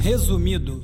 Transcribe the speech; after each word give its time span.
Resumido. 0.00 0.82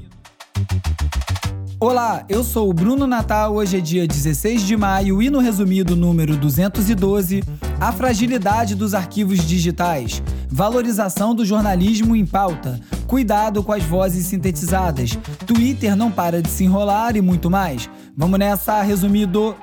Olá, 1.81 2.25
eu 2.29 2.45
sou 2.45 2.71
o 2.71 2.73
Bruno 2.73 3.05
Natal. 3.05 3.57
Hoje 3.57 3.79
é 3.79 3.81
dia 3.81 4.07
16 4.07 4.63
de 4.63 4.77
maio 4.77 5.21
e 5.21 5.29
no 5.29 5.41
resumido 5.41 5.97
número 5.97 6.37
212, 6.37 7.43
a 7.81 7.91
fragilidade 7.91 8.77
dos 8.77 8.95
arquivos 8.95 9.45
digitais, 9.45 10.23
valorização 10.49 11.35
do 11.35 11.45
jornalismo 11.45 12.15
em 12.15 12.25
pauta, 12.25 12.79
cuidado 13.09 13.61
com 13.65 13.73
as 13.73 13.83
vozes 13.83 14.27
sintetizadas, 14.27 15.19
Twitter 15.45 15.97
não 15.97 16.13
para 16.13 16.41
de 16.41 16.49
se 16.49 16.63
enrolar 16.63 17.17
e 17.17 17.21
muito 17.21 17.51
mais. 17.51 17.91
Vamos 18.17 18.39
nessa, 18.39 18.81
resumido. 18.83 19.57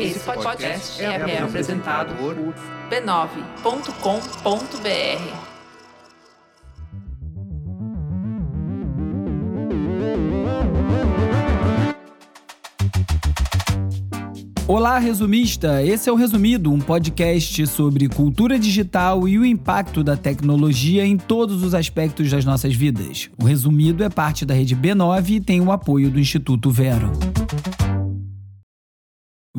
Esse 0.00 0.20
podcast 0.20 1.02
é, 1.02 1.06
é 1.06 1.42
apresentado 1.42 2.14
por 2.14 2.36
b9.com.br. 2.88 3.88
Olá, 14.68 14.98
resumista! 14.98 15.82
Esse 15.82 16.08
é 16.08 16.12
o 16.12 16.14
Resumido, 16.14 16.72
um 16.72 16.78
podcast 16.78 17.66
sobre 17.66 18.08
cultura 18.08 18.56
digital 18.56 19.26
e 19.26 19.36
o 19.36 19.44
impacto 19.44 20.04
da 20.04 20.16
tecnologia 20.16 21.04
em 21.04 21.16
todos 21.16 21.64
os 21.64 21.74
aspectos 21.74 22.30
das 22.30 22.44
nossas 22.44 22.72
vidas. 22.72 23.28
O 23.36 23.44
Resumido 23.44 24.04
é 24.04 24.08
parte 24.08 24.46
da 24.46 24.54
rede 24.54 24.76
B9 24.76 25.30
e 25.30 25.40
tem 25.40 25.60
o 25.60 25.72
apoio 25.72 26.08
do 26.08 26.20
Instituto 26.20 26.70
Vero. 26.70 27.10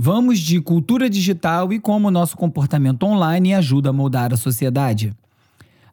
Vamos 0.02 0.40
de 0.40 0.62
cultura 0.62 1.10
digital 1.10 1.74
e 1.74 1.78
como 1.78 2.10
nosso 2.10 2.38
comportamento 2.38 3.04
online 3.04 3.54
ajuda 3.54 3.90
a 3.90 3.94
moldar 3.94 4.32
a 4.34 4.38
sociedade. 4.38 5.14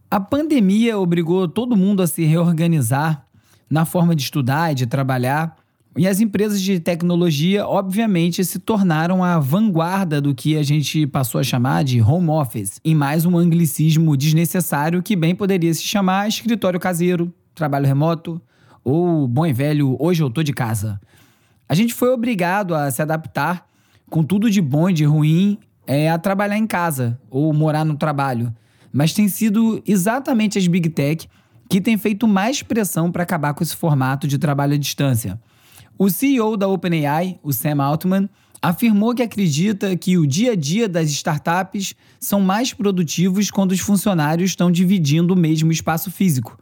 A 0.08 0.20
pandemia 0.20 0.96
obrigou 0.96 1.48
todo 1.48 1.76
mundo 1.76 2.00
a 2.00 2.06
se 2.06 2.24
reorganizar 2.24 3.24
na 3.68 3.84
forma 3.84 4.14
de 4.14 4.22
estudar 4.22 4.70
e 4.70 4.76
de 4.76 4.86
trabalhar 4.86 5.56
e 5.96 6.06
as 6.06 6.20
empresas 6.20 6.62
de 6.62 6.78
tecnologia, 6.78 7.66
obviamente, 7.66 8.44
se 8.44 8.60
tornaram 8.60 9.24
a 9.24 9.40
vanguarda 9.40 10.20
do 10.20 10.32
que 10.36 10.56
a 10.56 10.62
gente 10.62 11.04
passou 11.08 11.40
a 11.40 11.42
chamar 11.42 11.82
de 11.82 12.00
home 12.00 12.28
office, 12.28 12.80
em 12.84 12.94
mais 12.94 13.24
um 13.26 13.36
anglicismo 13.36 14.16
desnecessário 14.16 15.02
que 15.02 15.16
bem 15.16 15.34
poderia 15.34 15.74
se 15.74 15.82
chamar 15.82 16.28
escritório 16.28 16.78
caseiro, 16.78 17.34
trabalho 17.56 17.86
remoto 17.86 18.40
ou 18.84 19.26
bom 19.26 19.44
e 19.44 19.52
velho 19.52 19.96
hoje 19.98 20.22
eu 20.22 20.30
tô 20.30 20.44
de 20.44 20.52
casa. 20.52 21.00
A 21.68 21.74
gente 21.74 21.92
foi 21.92 22.10
obrigado 22.10 22.72
a 22.72 22.88
se 22.88 23.02
adaptar 23.02 23.66
com 24.10 24.22
tudo 24.22 24.50
de 24.50 24.60
bom 24.60 24.90
e 24.90 24.92
de 24.92 25.04
ruim 25.04 25.58
é, 25.86 26.10
a 26.10 26.18
trabalhar 26.18 26.58
em 26.58 26.66
casa 26.66 27.18
ou 27.30 27.52
morar 27.52 27.84
no 27.84 27.96
trabalho. 27.96 28.54
Mas 28.92 29.12
tem 29.12 29.28
sido 29.28 29.82
exatamente 29.86 30.58
as 30.58 30.66
Big 30.66 30.88
Tech 30.90 31.28
que 31.68 31.80
têm 31.80 31.96
feito 31.96 32.26
mais 32.26 32.62
pressão 32.62 33.10
para 33.10 33.22
acabar 33.22 33.52
com 33.54 33.62
esse 33.62 33.76
formato 33.76 34.26
de 34.26 34.38
trabalho 34.38 34.74
à 34.74 34.78
distância. 34.78 35.40
O 35.98 36.10
CEO 36.10 36.56
da 36.56 36.68
OpenAI, 36.68 37.38
o 37.42 37.52
Sam 37.52 37.82
Altman, 37.82 38.28
afirmou 38.60 39.14
que 39.14 39.22
acredita 39.22 39.96
que 39.96 40.16
o 40.18 40.26
dia 40.26 40.52
a 40.52 40.56
dia 40.56 40.88
das 40.88 41.10
startups 41.10 41.94
são 42.20 42.40
mais 42.40 42.72
produtivos 42.72 43.50
quando 43.50 43.72
os 43.72 43.80
funcionários 43.80 44.50
estão 44.50 44.70
dividindo 44.70 45.34
o 45.34 45.36
mesmo 45.36 45.70
espaço 45.72 46.10
físico. 46.10 46.58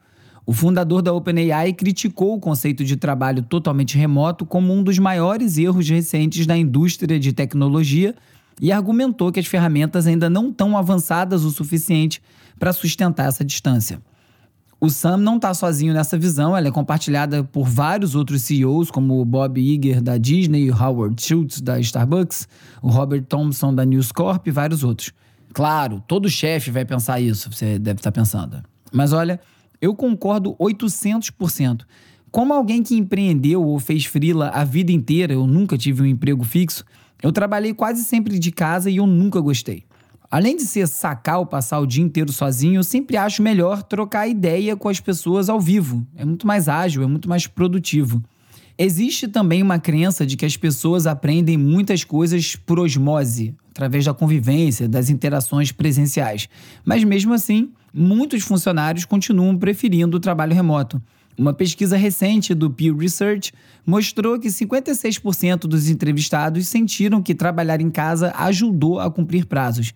O 0.46 0.52
fundador 0.52 1.00
da 1.00 1.12
OpenAI 1.12 1.72
criticou 1.72 2.34
o 2.34 2.40
conceito 2.40 2.84
de 2.84 2.96
trabalho 2.96 3.42
totalmente 3.42 3.96
remoto 3.96 4.44
como 4.44 4.72
um 4.72 4.82
dos 4.82 4.98
maiores 4.98 5.56
erros 5.56 5.88
recentes 5.88 6.46
da 6.46 6.56
indústria 6.56 7.18
de 7.18 7.32
tecnologia 7.32 8.14
e 8.60 8.70
argumentou 8.70 9.32
que 9.32 9.40
as 9.40 9.46
ferramentas 9.46 10.06
ainda 10.06 10.28
não 10.28 10.50
estão 10.50 10.76
avançadas 10.76 11.44
o 11.44 11.50
suficiente 11.50 12.22
para 12.58 12.72
sustentar 12.72 13.28
essa 13.28 13.44
distância. 13.44 14.00
O 14.78 14.90
Sam 14.90 15.16
não 15.16 15.36
está 15.36 15.54
sozinho 15.54 15.94
nessa 15.94 16.18
visão, 16.18 16.54
ela 16.54 16.68
é 16.68 16.70
compartilhada 16.70 17.42
por 17.42 17.66
vários 17.66 18.14
outros 18.14 18.42
CEOs, 18.42 18.90
como 18.90 19.18
o 19.18 19.24
Bob 19.24 19.58
Iger 19.58 20.02
da 20.02 20.18
Disney, 20.18 20.70
o 20.70 20.74
Howard 20.74 21.20
Schultz 21.22 21.62
da 21.62 21.80
Starbucks, 21.80 22.46
o 22.82 22.90
Robert 22.90 23.24
Thompson 23.24 23.74
da 23.74 23.84
News 23.86 24.12
Corp 24.12 24.46
e 24.46 24.50
vários 24.50 24.84
outros. 24.84 25.10
Claro, 25.54 26.02
todo 26.06 26.28
chefe 26.28 26.70
vai 26.70 26.84
pensar 26.84 27.18
isso, 27.18 27.50
você 27.50 27.78
deve 27.78 28.00
estar 28.00 28.12
tá 28.12 28.20
pensando. 28.20 28.62
Mas 28.92 29.12
olha, 29.14 29.40
eu 29.84 29.94
concordo 29.94 30.56
800%. 30.56 31.82
Como 32.30 32.54
alguém 32.54 32.82
que 32.82 32.96
empreendeu 32.96 33.62
ou 33.62 33.78
fez 33.78 34.06
frila 34.06 34.48
a 34.48 34.64
vida 34.64 34.90
inteira, 34.90 35.34
eu 35.34 35.46
nunca 35.46 35.76
tive 35.76 36.02
um 36.02 36.06
emprego 36.06 36.42
fixo, 36.42 36.84
eu 37.22 37.30
trabalhei 37.30 37.74
quase 37.74 38.02
sempre 38.02 38.38
de 38.38 38.50
casa 38.50 38.90
e 38.90 38.96
eu 38.96 39.06
nunca 39.06 39.40
gostei. 39.40 39.84
Além 40.30 40.56
de 40.56 40.64
ser 40.64 40.88
sacar 40.88 41.44
passar 41.46 41.78
o 41.80 41.86
dia 41.86 42.02
inteiro 42.02 42.32
sozinho, 42.32 42.76
eu 42.78 42.82
sempre 42.82 43.16
acho 43.16 43.42
melhor 43.42 43.82
trocar 43.82 44.26
ideia 44.26 44.74
com 44.74 44.88
as 44.88 44.98
pessoas 45.00 45.48
ao 45.48 45.60
vivo. 45.60 46.04
É 46.16 46.24
muito 46.24 46.46
mais 46.46 46.66
ágil, 46.66 47.02
é 47.02 47.06
muito 47.06 47.28
mais 47.28 47.46
produtivo. 47.46 48.22
Existe 48.76 49.28
também 49.28 49.62
uma 49.62 49.78
crença 49.78 50.26
de 50.26 50.36
que 50.36 50.46
as 50.46 50.56
pessoas 50.56 51.06
aprendem 51.06 51.56
muitas 51.56 52.02
coisas 52.02 52.56
por 52.56 52.80
osmose, 52.80 53.54
através 53.70 54.04
da 54.04 54.14
convivência, 54.14 54.88
das 54.88 55.08
interações 55.10 55.70
presenciais. 55.70 56.48
Mas 56.84 57.04
mesmo 57.04 57.32
assim, 57.32 57.70
muitos 57.94 58.42
funcionários 58.42 59.04
continuam 59.04 59.56
preferindo 59.56 60.16
o 60.16 60.20
trabalho 60.20 60.52
remoto. 60.52 61.00
Uma 61.38 61.52
pesquisa 61.52 61.96
recente 61.96 62.54
do 62.54 62.70
Pew 62.70 62.96
Research 62.96 63.52
mostrou 63.86 64.38
que 64.38 64.48
56% 64.48 65.60
dos 65.60 65.88
entrevistados 65.88 66.66
sentiram 66.66 67.22
que 67.22 67.34
trabalhar 67.34 67.80
em 67.80 67.90
casa 67.90 68.32
ajudou 68.36 68.98
a 68.98 69.10
cumprir 69.10 69.46
prazos. 69.46 69.92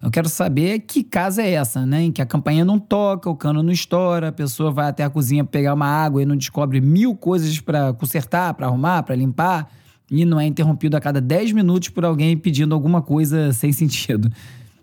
Eu 0.00 0.10
quero 0.10 0.28
saber 0.28 0.80
que 0.80 1.04
casa 1.04 1.42
é 1.42 1.52
essa, 1.52 1.86
né? 1.86 2.02
Em 2.02 2.12
que 2.12 2.20
a 2.20 2.26
campainha 2.26 2.64
não 2.64 2.78
toca, 2.80 3.30
o 3.30 3.36
cano 3.36 3.62
não 3.62 3.72
estoura, 3.72 4.28
a 4.28 4.32
pessoa 4.32 4.72
vai 4.72 4.88
até 4.88 5.04
a 5.04 5.10
cozinha 5.10 5.44
pegar 5.44 5.74
uma 5.74 5.86
água 5.86 6.20
e 6.20 6.26
não 6.26 6.36
descobre 6.36 6.80
mil 6.80 7.14
coisas 7.14 7.60
para 7.60 7.92
consertar, 7.92 8.54
para 8.54 8.66
arrumar, 8.66 9.04
para 9.04 9.14
limpar, 9.14 9.70
e 10.10 10.24
não 10.24 10.40
é 10.40 10.46
interrompido 10.46 10.96
a 10.96 11.00
cada 11.00 11.20
10 11.20 11.52
minutos 11.52 11.88
por 11.88 12.04
alguém 12.04 12.36
pedindo 12.36 12.74
alguma 12.74 13.00
coisa 13.00 13.52
sem 13.52 13.70
sentido. 13.72 14.28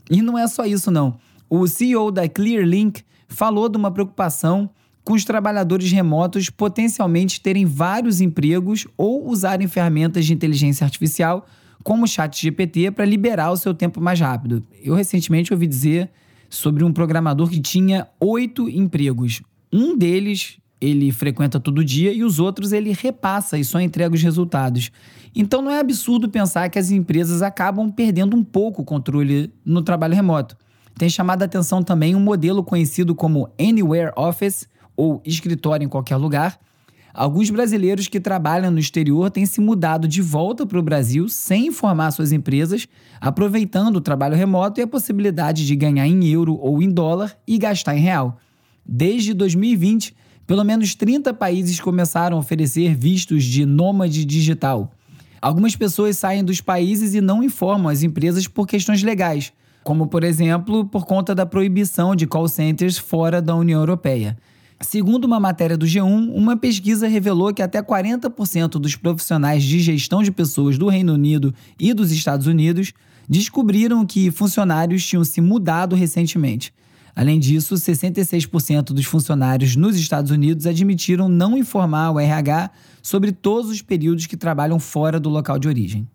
E 0.10 0.22
não 0.22 0.38
é 0.38 0.48
só 0.48 0.66
isso, 0.66 0.90
não. 0.90 1.18
O 1.50 1.66
CEO 1.68 2.12
da 2.12 2.30
Clearlink 2.30 3.02
falou 3.28 3.68
de 3.68 3.76
uma 3.76 3.90
preocupação 3.90 4.70
com 5.04 5.14
os 5.14 5.26
trabalhadores 5.26 5.92
remotos 5.92 6.52
potencialmente 6.52 7.42
terem 7.42 7.66
vários 7.66 8.22
empregos 8.22 8.86
ou 8.96 9.28
usarem 9.28 9.68
ferramentas 9.68 10.28
de 10.28 10.34
inteligência 10.34 10.86
artificial 10.86 11.48
como 11.84 12.04
o 12.04 12.08
chat 12.08 12.40
GPT 12.40 12.92
para 12.92 13.06
liberar 13.06 13.52
o 13.52 13.58
seu 13.58 13.74
tempo 13.74 14.00
mais 14.00 14.20
rápido. 14.20 14.64
Eu 14.84 14.94
recentemente 14.94 15.52
ouvi 15.52 15.66
dizer 15.66 16.12
sobre 16.50 16.84
um 16.84 16.94
programador 16.94 17.50
que 17.50 17.60
tinha 17.60 18.08
oito 18.20 18.70
empregos. 18.70 19.42
Um 19.74 19.98
deles 19.98 20.60
ele 20.80 21.12
frequenta 21.12 21.60
todo 21.60 21.84
dia 21.84 22.14
e 22.14 22.24
os 22.24 22.40
outros 22.40 22.72
ele 22.72 22.94
repassa 22.94 23.58
e 23.58 23.66
só 23.66 23.82
entrega 23.82 24.14
os 24.14 24.22
resultados. 24.22 24.92
Então 25.36 25.62
não 25.62 25.72
é 25.72 25.80
absurdo 25.80 26.30
pensar 26.30 26.70
que 26.70 26.78
as 26.78 26.92
empresas 26.92 27.42
acabam 27.42 27.92
perdendo 27.92 28.38
um 28.38 28.44
pouco 28.44 28.84
o 28.84 28.86
controle 28.86 29.52
no 29.66 29.82
trabalho 29.82 30.14
remoto. 30.14 30.56
Tem 31.00 31.10
chamado 31.10 31.42
a 31.42 31.46
atenção 31.46 31.82
também 31.82 32.14
um 32.14 32.20
modelo 32.20 32.62
conhecido 32.62 33.16
como 33.16 33.50
Anywhere 33.58 34.12
Office, 34.18 34.68
ou 34.98 35.22
escritório 35.26 35.86
em 35.86 35.88
qualquer 35.88 36.18
lugar, 36.18 36.60
Alguns 37.12 37.50
brasileiros 37.50 38.08
que 38.08 38.20
trabalham 38.20 38.70
no 38.70 38.78
exterior 38.78 39.32
têm 39.32 39.46
se 39.46 39.60
mudado 39.60 40.08
de 40.08 40.22
volta 40.22 40.66
para 40.66 40.78
o 40.78 40.84
Brasil 40.84 41.28
sem 41.28 41.68
informar 41.68 42.12
suas 42.12 42.32
empresas, 42.32 42.88
aproveitando 43.20 43.96
o 43.96 44.02
trabalho 44.02 44.36
remoto 44.36 44.80
e 44.80 44.84
a 44.84 44.88
possibilidade 44.88 45.66
de 45.66 45.76
ganhar 45.76 46.08
em 46.08 46.24
euro 46.28 46.56
ou 46.62 46.84
em 46.84 46.90
dólar 46.90 47.36
e 47.48 47.58
gastar 47.58 47.98
em 47.98 48.00
real. 48.00 48.38
Desde 48.86 49.34
2020, 49.34 50.16
pelo 50.46 50.64
menos 50.64 50.94
30 50.94 51.34
países 51.34 51.80
começaram 51.80 52.38
a 52.38 52.40
oferecer 52.40 52.96
vistos 52.96 53.44
de 53.44 53.66
nômade 53.66 54.24
digital. 54.24 54.92
Algumas 55.42 55.76
pessoas 55.76 56.18
saem 56.18 56.44
dos 56.44 56.62
países 56.62 57.16
e 57.16 57.22
não 57.22 57.44
informam 57.44 57.90
as 57.90 58.04
empresas 58.04 58.48
por 58.48 58.68
questões 58.68 59.02
legais, 59.02 59.52
como, 59.90 60.06
por 60.06 60.24
exemplo, 60.24 60.86
por 60.86 61.04
conta 61.04 61.34
da 61.34 61.48
proibição 61.48 62.16
de 62.16 62.28
call 62.28 62.48
centers 62.48 63.00
fora 63.00 63.42
da 63.42 63.56
União 63.56 63.80
Europeia. 63.80 64.38
Segundo 64.80 65.26
uma 65.26 65.40
matéria 65.40 65.76
do 65.76 65.88
G1, 65.88 66.32
uma 66.32 66.56
pesquisa 66.56 67.08
revelou 67.08 67.52
que 67.52 67.64
até 67.64 67.82
40% 67.82 68.74
dos 68.74 68.96
profissionais 68.96 69.64
de 69.64 69.80
gestão 69.80 70.22
de 70.22 70.32
pessoas 70.32 70.78
do 70.78 70.90
Reino 70.90 71.14
Unido 71.14 71.56
e 71.80 71.92
dos 71.92 72.12
Estados 72.12 72.46
Unidos 72.46 72.94
descobriram 73.28 74.06
que 74.06 74.30
funcionários 74.30 75.04
tinham 75.04 75.24
se 75.24 75.42
mudado 75.42 75.96
recentemente. 75.96 76.72
Além 77.16 77.40
disso, 77.40 77.74
66% 77.74 78.94
dos 78.94 79.06
funcionários 79.06 79.76
nos 79.76 79.96
Estados 79.96 80.30
Unidos 80.30 80.68
admitiram 80.68 81.28
não 81.28 81.58
informar 81.58 82.12
o 82.12 82.20
RH 82.20 82.70
sobre 83.02 83.32
todos 83.32 83.72
os 83.72 83.82
períodos 83.82 84.28
que 84.28 84.38
trabalham 84.38 84.80
fora 84.80 85.20
do 85.20 85.30
local 85.30 85.58
de 85.58 85.68
origem. 85.68 86.08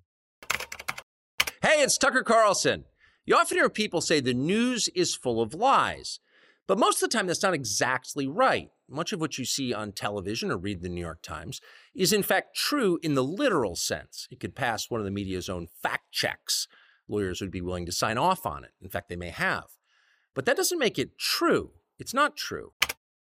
Hey, 1.60 1.82
it's 1.82 1.98
Tucker 1.98 2.22
Carlson. 2.22 2.84
You 3.26 3.36
often 3.36 3.56
hear 3.56 3.70
people 3.70 4.02
say 4.02 4.20
the 4.20 4.34
news 4.34 4.88
is 4.88 5.14
full 5.14 5.40
of 5.40 5.54
lies. 5.54 6.20
But 6.66 6.78
most 6.78 7.02
of 7.02 7.08
the 7.08 7.16
time, 7.16 7.26
that's 7.26 7.42
not 7.42 7.54
exactly 7.54 8.26
right. 8.26 8.70
Much 8.88 9.12
of 9.12 9.20
what 9.20 9.38
you 9.38 9.44
see 9.46 9.72
on 9.72 9.92
television 9.92 10.50
or 10.50 10.58
read 10.58 10.82
the 10.82 10.90
New 10.90 11.00
York 11.00 11.22
Times 11.22 11.60
is, 11.94 12.12
in 12.12 12.22
fact, 12.22 12.54
true 12.54 12.98
in 13.02 13.14
the 13.14 13.24
literal 13.24 13.76
sense. 13.76 14.28
It 14.30 14.40
could 14.40 14.54
pass 14.54 14.90
one 14.90 15.00
of 15.00 15.04
the 15.06 15.10
media's 15.10 15.48
own 15.48 15.68
fact 15.82 16.12
checks. 16.12 16.68
lawyers 17.08 17.40
would 17.40 17.50
be 17.50 17.60
willing 17.60 17.86
to 17.86 17.92
sign 17.92 18.18
off 18.18 18.46
on 18.46 18.64
it. 18.64 18.72
In 18.80 18.88
fact, 18.88 19.08
they 19.08 19.16
may 19.16 19.30
have. 19.30 19.64
But 20.34 20.46
that 20.46 20.56
doesn't 20.56 20.78
make 20.78 20.98
it 20.98 21.18
true. 21.18 21.70
It's 21.98 22.14
not 22.14 22.36
true. 22.36 22.72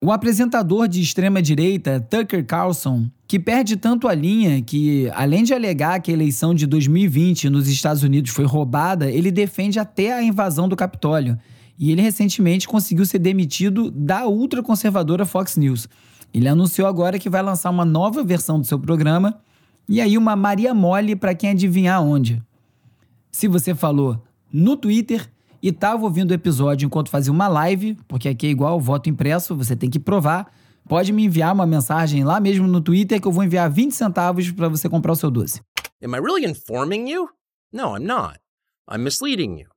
O 0.02 0.08
apresentador 0.08 0.88
de 0.88 1.02
extrema-direita, 1.02 2.08
Tucker 2.08 2.43
Carlson, 2.43 3.12
que 3.28 3.38
perde 3.38 3.76
tanto 3.76 4.08
a 4.08 4.14
linha 4.14 4.62
que, 4.62 5.10
além 5.14 5.44
de 5.44 5.52
alegar 5.52 6.00
que 6.00 6.10
a 6.10 6.14
eleição 6.14 6.54
de 6.54 6.66
2020 6.66 7.50
nos 7.50 7.69
Estados 7.69 8.02
Unidos 8.02 8.30
foi 8.30 8.46
roubada, 8.46 9.10
ele 9.10 9.30
defende 9.30 9.78
até 9.78 10.14
a 10.14 10.22
invasão 10.22 10.66
do 10.66 10.75
Capitólio. 10.75 11.38
E 11.78 11.92
ele 11.92 12.00
recentemente 12.00 12.66
conseguiu 12.66 13.04
ser 13.04 13.19
demitido 13.19 13.90
da 13.90 14.26
ultraconservadora 14.26 15.26
Fox 15.26 15.58
News. 15.58 15.86
Ele 16.32 16.48
anunciou 16.48 16.88
agora 16.88 17.19
que 17.19 17.28
vai 17.28 17.42
lançar 17.42 17.69
uma 17.69 17.84
nova 17.84 18.25
versão 18.25 18.58
do 18.58 18.66
seu 18.66 18.78
programa 18.78 19.38
e 19.86 20.00
aí 20.00 20.16
uma 20.16 20.34
Maria 20.34 20.72
Mole 20.72 21.14
para 21.14 21.34
quem 21.34 21.50
adivinhar 21.50 22.02
onde. 22.02 22.42
Se 23.30 23.46
você 23.46 23.75
falou 23.75 24.25
no 24.50 24.75
Twitter, 24.75 25.30
e 25.62 25.69
estava 25.69 26.04
ouvindo 26.04 26.30
o 26.30 26.34
episódio 26.34 26.86
enquanto 26.86 27.10
fazia 27.10 27.32
uma 27.32 27.48
live, 27.48 27.98
porque 28.06 28.28
aqui 28.28 28.46
é 28.46 28.50
igual 28.50 28.80
voto 28.80 29.10
impresso, 29.10 29.56
você 29.56 29.75
tem 29.75 29.90
que 29.90 29.98
provar, 29.98 30.46
pode 30.88 31.12
me 31.12 31.25
enviar 31.25 31.52
uma 31.55 31.67
mensagem 31.67 32.25
lá 32.25 32.40
mesmo 32.40 32.67
no 32.67 32.81
Twitter 32.81 33.20
que 33.20 33.29
eu 33.29 33.32
vou 33.32 33.44
enviar 33.44 33.70
20 33.70 33.94
centavos 33.94 34.50
para 34.50 34.69
você 34.69 34.88
comprar 34.88 35.12
o 35.12 35.17
seu 35.17 35.31
doce. 35.31 35.61
Am 36.02 36.14
I 36.14 36.20
really 36.20 36.44
informing 36.44 37.08
you? 37.08 37.29
No, 37.73 37.96
I'm 37.96 38.06
not. 38.06 38.38
I'm 38.88 39.02
misleading 39.02 39.58
you. 39.58 39.69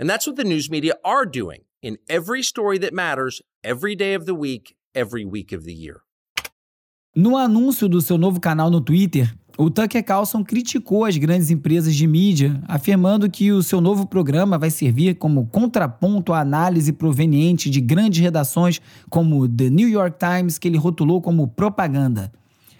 And 0.00 0.08
that's 0.08 0.26
what 0.26 0.36
the 0.36 0.44
news 0.44 0.70
media 0.70 0.94
are 1.04 1.26
doing 1.26 1.64
in 1.82 1.98
every 2.08 2.42
story 2.42 2.78
that 2.78 2.94
matters, 2.94 3.42
every 3.62 3.94
day 3.94 4.14
of 4.14 4.24
the 4.24 4.34
week, 4.34 4.76
every 4.94 5.24
week 5.24 5.52
of 5.52 5.64
the 5.64 5.74
year. 5.74 6.00
No 7.14 7.36
anúncio 7.36 7.88
do 7.88 8.00
seu 8.00 8.16
novo 8.16 8.40
canal 8.40 8.70
no 8.70 8.80
Twitter, 8.80 9.28
o 9.60 9.68
Tucker 9.68 10.04
Carlson 10.04 10.44
criticou 10.44 11.04
as 11.04 11.16
grandes 11.16 11.50
empresas 11.50 11.96
de 11.96 12.06
mídia, 12.06 12.62
afirmando 12.68 13.28
que 13.28 13.50
o 13.50 13.60
seu 13.60 13.80
novo 13.80 14.06
programa 14.06 14.56
vai 14.56 14.70
servir 14.70 15.16
como 15.16 15.46
contraponto 15.46 16.32
à 16.32 16.38
análise 16.38 16.92
proveniente 16.92 17.68
de 17.68 17.80
grandes 17.80 18.20
redações 18.20 18.80
como 19.10 19.48
The 19.48 19.68
New 19.68 19.88
York 19.88 20.16
Times, 20.16 20.58
que 20.58 20.68
ele 20.68 20.78
rotulou 20.78 21.20
como 21.20 21.48
propaganda. 21.48 22.30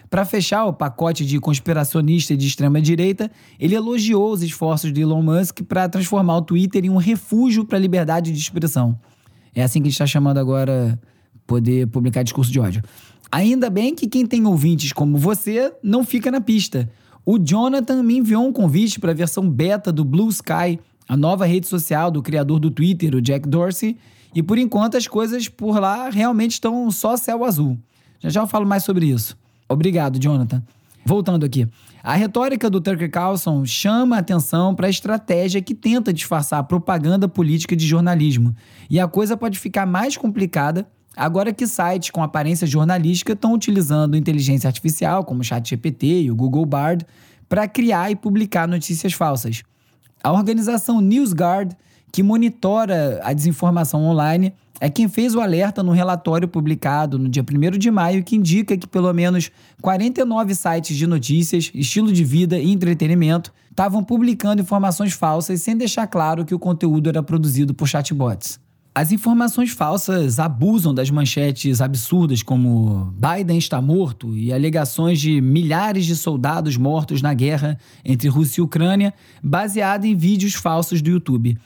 Para 0.08 0.24
fechar 0.24 0.66
o 0.66 0.72
pacote 0.72 1.26
de 1.26 1.40
conspiracionista 1.40 2.36
de 2.36 2.46
extrema-direita, 2.46 3.28
ele 3.58 3.74
elogiou 3.74 4.30
os 4.30 4.40
esforços 4.44 4.92
de 4.92 5.00
Elon 5.00 5.20
Musk 5.20 5.62
para 5.62 5.88
transformar 5.88 6.36
o 6.36 6.42
Twitter 6.42 6.84
em 6.84 6.90
um 6.90 6.96
refúgio 6.96 7.64
para 7.64 7.76
a 7.76 7.80
liberdade 7.80 8.30
de 8.30 8.38
expressão. 8.38 8.96
É 9.52 9.64
assim 9.64 9.80
que 9.80 9.88
a 9.88 9.90
gente 9.90 9.94
está 9.94 10.06
chamando 10.06 10.38
agora 10.38 10.96
poder 11.44 11.88
publicar 11.88 12.22
discurso 12.22 12.52
de 12.52 12.60
ódio. 12.60 12.82
Ainda 13.30 13.68
bem 13.68 13.94
que 13.94 14.06
quem 14.06 14.26
tem 14.26 14.46
ouvintes 14.46 14.92
como 14.92 15.18
você 15.18 15.72
não 15.82 16.02
fica 16.02 16.30
na 16.30 16.40
pista. 16.40 16.90
O 17.24 17.38
Jonathan 17.38 18.02
me 18.02 18.16
enviou 18.16 18.46
um 18.46 18.52
convite 18.52 18.98
para 18.98 19.10
a 19.10 19.14
versão 19.14 19.48
beta 19.48 19.92
do 19.92 20.02
Blue 20.02 20.30
Sky, 20.30 20.80
a 21.06 21.16
nova 21.16 21.44
rede 21.44 21.66
social 21.66 22.10
do 22.10 22.22
criador 22.22 22.58
do 22.58 22.70
Twitter, 22.70 23.14
o 23.14 23.20
Jack 23.20 23.46
Dorsey, 23.46 23.98
e 24.34 24.42
por 24.42 24.56
enquanto 24.56 24.96
as 24.96 25.06
coisas 25.06 25.46
por 25.46 25.78
lá 25.78 26.08
realmente 26.08 26.52
estão 26.52 26.90
só 26.90 27.16
céu 27.18 27.44
azul. 27.44 27.78
Já 28.18 28.30
já 28.30 28.40
eu 28.40 28.46
falo 28.46 28.66
mais 28.66 28.82
sobre 28.82 29.06
isso. 29.06 29.36
Obrigado, 29.68 30.18
Jonathan. 30.18 30.62
Voltando 31.04 31.44
aqui. 31.44 31.68
A 32.02 32.14
retórica 32.14 32.70
do 32.70 32.80
Tucker 32.80 33.10
Carlson 33.10 33.64
chama 33.66 34.16
a 34.16 34.20
atenção 34.20 34.74
para 34.74 34.86
a 34.86 34.90
estratégia 34.90 35.60
que 35.60 35.74
tenta 35.74 36.12
disfarçar 36.12 36.60
a 36.60 36.62
propaganda 36.62 37.28
política 37.28 37.76
de 37.76 37.86
jornalismo. 37.86 38.54
E 38.88 38.98
a 38.98 39.06
coisa 39.06 39.36
pode 39.36 39.58
ficar 39.58 39.84
mais 39.84 40.16
complicada 40.16 40.86
Agora 41.18 41.52
que 41.52 41.66
sites 41.66 42.10
com 42.10 42.22
aparência 42.22 42.64
jornalística 42.64 43.32
estão 43.32 43.52
utilizando 43.52 44.16
inteligência 44.16 44.68
artificial, 44.68 45.24
como 45.24 45.40
o 45.40 45.44
ChatGPT 45.44 46.22
e 46.22 46.30
o 46.30 46.36
Google 46.36 46.64
Bard, 46.64 47.04
para 47.48 47.66
criar 47.66 48.08
e 48.12 48.14
publicar 48.14 48.68
notícias 48.68 49.12
falsas. 49.14 49.64
A 50.22 50.30
organização 50.30 51.00
NewsGuard, 51.00 51.76
que 52.12 52.22
monitora 52.22 53.20
a 53.24 53.32
desinformação 53.32 54.04
online, 54.04 54.54
é 54.80 54.88
quem 54.88 55.08
fez 55.08 55.34
o 55.34 55.40
alerta 55.40 55.82
no 55.82 55.90
relatório 55.90 56.46
publicado 56.46 57.18
no 57.18 57.28
dia 57.28 57.42
1 57.42 57.78
de 57.78 57.90
maio, 57.90 58.22
que 58.22 58.36
indica 58.36 58.76
que 58.76 58.86
pelo 58.86 59.12
menos 59.12 59.50
49 59.82 60.54
sites 60.54 60.96
de 60.96 61.04
notícias, 61.04 61.72
estilo 61.74 62.12
de 62.12 62.22
vida 62.22 62.60
e 62.60 62.70
entretenimento 62.70 63.52
estavam 63.68 64.04
publicando 64.04 64.62
informações 64.62 65.14
falsas 65.14 65.62
sem 65.62 65.76
deixar 65.76 66.06
claro 66.06 66.44
que 66.44 66.54
o 66.54 66.60
conteúdo 66.60 67.08
era 67.08 67.24
produzido 67.24 67.74
por 67.74 67.88
chatbots. 67.88 68.60
As 68.94 69.12
informações 69.12 69.70
falsas 69.70 70.38
abusam 70.40 70.92
das 70.92 71.08
manchetes 71.08 71.80
absurdas 71.80 72.42
como 72.42 73.14
Biden 73.14 73.56
está 73.56 73.80
morto 73.80 74.36
e 74.36 74.52
alegações 74.52 75.20
de 75.20 75.40
milhares 75.40 76.04
de 76.04 76.16
soldados 76.16 76.76
mortos 76.76 77.22
na 77.22 77.32
guerra 77.32 77.78
entre 78.04 78.28
Rússia 78.28 78.60
e 78.60 78.64
Ucrânia, 78.64 79.14
baseada 79.42 80.06
em 80.06 80.16
vídeos 80.16 80.54
falsos 80.54 81.00
do 81.00 81.10
YouTube. 81.10 81.56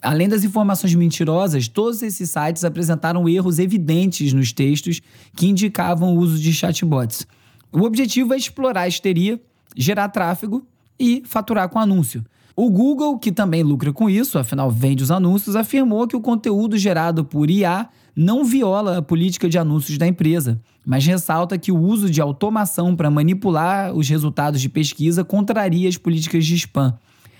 Além 0.00 0.28
das 0.28 0.44
informações 0.44 0.94
mentirosas, 0.94 1.68
todos 1.68 2.02
esses 2.02 2.30
sites 2.30 2.64
apresentaram 2.64 3.28
erros 3.28 3.58
evidentes 3.58 4.32
nos 4.32 4.52
textos 4.52 5.00
que 5.36 5.46
indicavam 5.46 6.14
o 6.14 6.18
uso 6.18 6.38
de 6.38 6.52
chatbots. 6.52 7.26
O 7.72 7.82
objetivo 7.82 8.32
é 8.32 8.36
explorar 8.36 8.82
a 8.82 8.88
histeria, 8.88 9.40
gerar 9.76 10.08
tráfego 10.08 10.66
e 10.98 11.22
faturar 11.26 11.68
com 11.68 11.78
anúncio. 11.78 12.24
O 12.60 12.70
Google, 12.70 13.16
que 13.20 13.30
também 13.30 13.62
lucra 13.62 13.92
com 13.92 14.10
isso, 14.10 14.36
afinal 14.36 14.68
vende 14.68 15.04
os 15.04 15.12
anúncios, 15.12 15.54
afirmou 15.54 16.08
que 16.08 16.16
o 16.16 16.20
conteúdo 16.20 16.76
gerado 16.76 17.24
por 17.24 17.48
IA 17.48 17.88
não 18.16 18.44
viola 18.44 18.98
a 18.98 19.02
política 19.02 19.48
de 19.48 19.56
anúncios 19.56 19.96
da 19.96 20.08
empresa, 20.08 20.60
mas 20.84 21.06
ressalta 21.06 21.56
que 21.56 21.70
o 21.70 21.78
uso 21.78 22.10
de 22.10 22.20
automação 22.20 22.96
para 22.96 23.12
manipular 23.12 23.94
os 23.94 24.08
resultados 24.08 24.60
de 24.60 24.68
pesquisa 24.68 25.22
contraria 25.22 25.88
as 25.88 25.96
políticas 25.96 26.44
de 26.44 26.56
spam. 26.56 26.98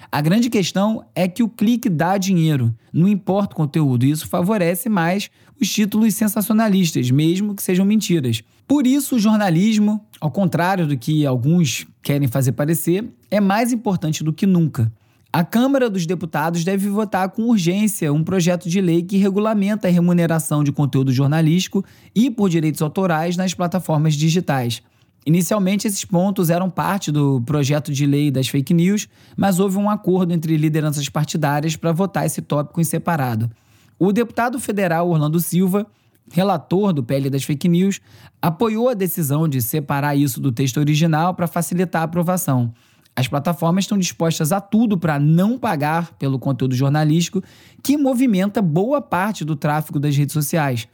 A 0.08 0.20
grande 0.20 0.48
questão 0.48 1.04
é 1.16 1.26
que 1.26 1.42
o 1.42 1.48
clique 1.48 1.88
dá 1.88 2.16
dinheiro, 2.16 2.72
não 2.92 3.08
importa 3.08 3.54
o 3.54 3.56
conteúdo, 3.56 4.06
e 4.06 4.12
isso 4.12 4.28
favorece 4.28 4.88
mais 4.88 5.32
os 5.60 5.68
títulos 5.68 6.14
sensacionalistas, 6.14 7.10
mesmo 7.10 7.56
que 7.56 7.62
sejam 7.64 7.84
mentiras. 7.84 8.40
Por 8.68 8.86
isso, 8.86 9.16
o 9.16 9.18
jornalismo, 9.18 10.00
ao 10.20 10.30
contrário 10.30 10.86
do 10.86 10.96
que 10.96 11.26
alguns 11.26 11.88
querem 12.04 12.28
fazer 12.28 12.52
parecer, 12.52 13.12
é 13.28 13.40
mais 13.40 13.72
importante 13.72 14.22
do 14.22 14.32
que 14.32 14.46
nunca. 14.46 14.92
A 15.30 15.44
Câmara 15.44 15.90
dos 15.90 16.06
Deputados 16.06 16.64
deve 16.64 16.88
votar 16.88 17.28
com 17.28 17.42
urgência 17.42 18.10
um 18.10 18.24
projeto 18.24 18.66
de 18.66 18.80
lei 18.80 19.02
que 19.02 19.18
regulamenta 19.18 19.86
a 19.86 19.90
remuneração 19.90 20.64
de 20.64 20.72
conteúdo 20.72 21.12
jornalístico 21.12 21.84
e 22.14 22.30
por 22.30 22.48
direitos 22.48 22.80
autorais 22.80 23.36
nas 23.36 23.52
plataformas 23.52 24.14
digitais. 24.14 24.82
Inicialmente, 25.26 25.86
esses 25.86 26.02
pontos 26.02 26.48
eram 26.48 26.70
parte 26.70 27.12
do 27.12 27.42
projeto 27.42 27.92
de 27.92 28.06
lei 28.06 28.30
das 28.30 28.48
fake 28.48 28.72
news, 28.72 29.06
mas 29.36 29.60
houve 29.60 29.76
um 29.76 29.90
acordo 29.90 30.32
entre 30.32 30.56
lideranças 30.56 31.10
partidárias 31.10 31.76
para 31.76 31.92
votar 31.92 32.24
esse 32.24 32.40
tópico 32.40 32.80
em 32.80 32.84
separado. 32.84 33.50
O 33.98 34.12
deputado 34.12 34.58
federal 34.58 35.10
Orlando 35.10 35.38
Silva, 35.40 35.86
relator 36.32 36.90
do 36.94 37.04
PL 37.04 37.28
das 37.28 37.44
fake 37.44 37.68
news, 37.68 38.00
apoiou 38.40 38.88
a 38.88 38.94
decisão 38.94 39.46
de 39.46 39.60
separar 39.60 40.16
isso 40.16 40.40
do 40.40 40.50
texto 40.50 40.78
original 40.78 41.34
para 41.34 41.46
facilitar 41.46 42.00
a 42.00 42.04
aprovação. 42.06 42.72
As 43.18 43.26
plataformas 43.26 43.82
estão 43.82 43.98
dispostas 43.98 44.52
a 44.52 44.60
tudo 44.60 44.96
para 44.96 45.18
não 45.18 45.58
pagar 45.58 46.12
pelo 46.20 46.38
conteúdo 46.38 46.76
jornalístico 46.76 47.42
que 47.82 47.96
movimenta 47.96 48.62
boa 48.62 49.02
parte 49.02 49.44
do 49.44 49.56
tráfego 49.56 49.98
das 49.98 50.16
redes 50.16 50.32
sociais. 50.32 50.86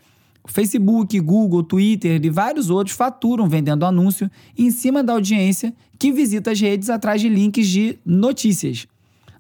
O 0.43 0.51
Facebook, 0.51 1.21
Google, 1.21 1.63
Twitter 1.63 2.25
e 2.25 2.31
vários 2.31 2.71
outros 2.71 2.97
faturam 2.97 3.47
vendendo 3.47 3.85
anúncio 3.85 4.31
em 4.57 4.71
cima 4.71 5.05
da 5.05 5.13
audiência 5.13 5.75
que 5.99 6.11
visita 6.13 6.53
as 6.53 6.59
redes 6.59 6.89
atrás 6.89 7.21
de 7.21 7.29
links 7.29 7.69
de 7.69 7.99
notícias. 8.07 8.87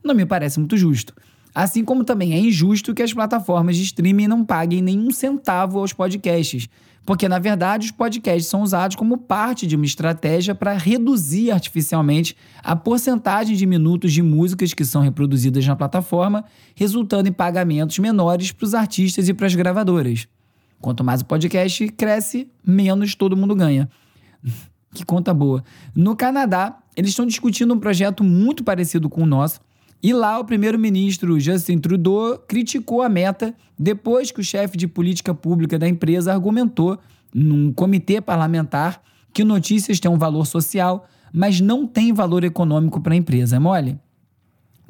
Não 0.04 0.14
me 0.14 0.26
parece 0.26 0.58
muito 0.58 0.76
justo. 0.76 1.14
Assim 1.54 1.86
como 1.86 2.04
também 2.04 2.34
é 2.34 2.38
injusto 2.38 2.92
que 2.92 3.02
as 3.02 3.14
plataformas 3.14 3.78
de 3.78 3.84
streaming 3.84 4.28
não 4.28 4.44
paguem 4.44 4.82
nenhum 4.82 5.10
centavo 5.10 5.78
aos 5.78 5.94
podcasts, 5.94 6.68
porque, 7.04 7.28
na 7.28 7.38
verdade, 7.38 7.86
os 7.86 7.90
podcasts 7.90 8.46
são 8.46 8.62
usados 8.62 8.96
como 8.96 9.18
parte 9.18 9.66
de 9.66 9.76
uma 9.76 9.84
estratégia 9.84 10.54
para 10.54 10.72
reduzir 10.72 11.50
artificialmente 11.50 12.36
a 12.62 12.74
porcentagem 12.74 13.56
de 13.56 13.66
minutos 13.66 14.12
de 14.12 14.22
músicas 14.22 14.72
que 14.72 14.84
são 14.84 15.02
reproduzidas 15.02 15.66
na 15.66 15.76
plataforma, 15.76 16.44
resultando 16.74 17.28
em 17.28 17.32
pagamentos 17.32 17.98
menores 17.98 18.52
para 18.52 18.64
os 18.64 18.74
artistas 18.74 19.28
e 19.28 19.34
para 19.34 19.46
as 19.46 19.54
gravadoras. 19.54 20.26
Quanto 20.80 21.04
mais 21.04 21.20
o 21.20 21.24
podcast 21.26 21.86
cresce, 21.88 22.48
menos 22.66 23.14
todo 23.14 23.36
mundo 23.36 23.54
ganha. 23.54 23.88
que 24.94 25.04
conta 25.04 25.34
boa. 25.34 25.62
No 25.94 26.16
Canadá, 26.16 26.78
eles 26.96 27.10
estão 27.10 27.26
discutindo 27.26 27.74
um 27.74 27.78
projeto 27.78 28.22
muito 28.22 28.64
parecido 28.64 29.10
com 29.10 29.22
o 29.22 29.26
nosso 29.26 29.60
e 30.04 30.12
lá 30.12 30.38
o 30.38 30.44
primeiro-ministro 30.44 31.40
Justin 31.40 31.78
Trudeau 31.78 32.36
criticou 32.46 33.00
a 33.00 33.08
meta 33.08 33.54
depois 33.78 34.30
que 34.30 34.38
o 34.38 34.44
chefe 34.44 34.76
de 34.76 34.86
política 34.86 35.32
pública 35.32 35.78
da 35.78 35.88
empresa 35.88 36.30
argumentou 36.30 36.98
num 37.34 37.72
comitê 37.72 38.20
parlamentar 38.20 39.00
que 39.32 39.42
notícias 39.42 39.98
têm 39.98 40.10
um 40.10 40.18
valor 40.18 40.44
social, 40.44 41.06
mas 41.32 41.58
não 41.58 41.86
têm 41.86 42.12
valor 42.12 42.44
econômico 42.44 43.00
para 43.00 43.14
a 43.14 43.16
empresa. 43.16 43.56
É 43.56 43.58
mole? 43.58 43.98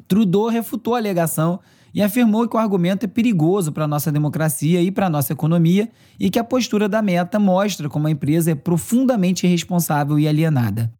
Trudeau 0.05 0.49
refutou 0.49 0.95
a 0.95 0.97
alegação 0.97 1.61
e 1.93 2.01
afirmou 2.01 2.45
que 2.45 2.57
o 2.57 2.59
argumento 2.59 3.05
é 3.05 3.07
perigoso 3.07 3.71
para 3.71 3.85
a 3.85 3.87
nossa 3.87 4.11
democracia 4.11 4.81
e 4.81 4.91
para 4.91 5.05
a 5.05 5.09
nossa 5.09 5.31
economia 5.31 5.89
e 6.19 6.29
que 6.29 6.39
a 6.39 6.43
postura 6.43 6.89
da 6.89 7.01
meta 7.01 7.39
mostra 7.39 7.87
como 7.87 8.07
a 8.07 8.11
empresa 8.11 8.51
é 8.51 8.55
profundamente 8.55 9.47
irresponsável 9.47 10.19
e 10.19 10.27
alienada. 10.27 10.91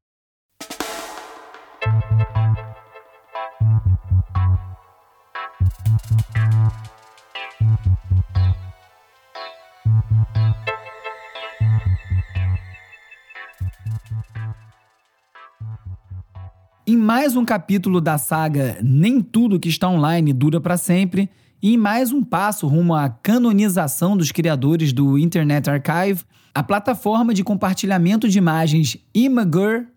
Em 16.88 16.96
mais 16.96 17.36
um 17.36 17.44
capítulo 17.44 18.00
da 18.00 18.18
saga 18.18 18.78
Nem 18.84 19.20
Tudo 19.20 19.60
que 19.60 19.70
está 19.70 19.90
online 19.90 20.32
dura 20.32 20.62
para 20.62 20.78
sempre, 20.78 21.30
e 21.62 21.74
em 21.74 21.78
mais 21.78 22.12
um 22.12 22.24
passo 22.24 22.68
rumo 22.68 22.94
à 22.94 23.10
canonização 23.10 24.16
dos 24.16 24.32
criadores 24.32 24.94
do 24.94 25.18
Internet 25.18 25.68
Archive, 25.68 26.24
a 26.54 26.62
plataforma 26.62 27.34
de 27.34 27.44
compartilhamento 27.44 28.30
de 28.30 28.38
imagens 28.38 28.98
Imgur, 29.16 29.88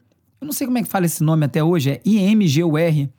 eu 0.40 0.46
não 0.46 0.52
sei 0.52 0.66
como 0.66 0.78
é 0.78 0.82
que 0.82 0.88
fala 0.88 1.04
esse 1.04 1.22
nome 1.22 1.44
até 1.44 1.62
hoje, 1.62 1.90
é 1.90 2.00
IMGUR, 2.04 3.10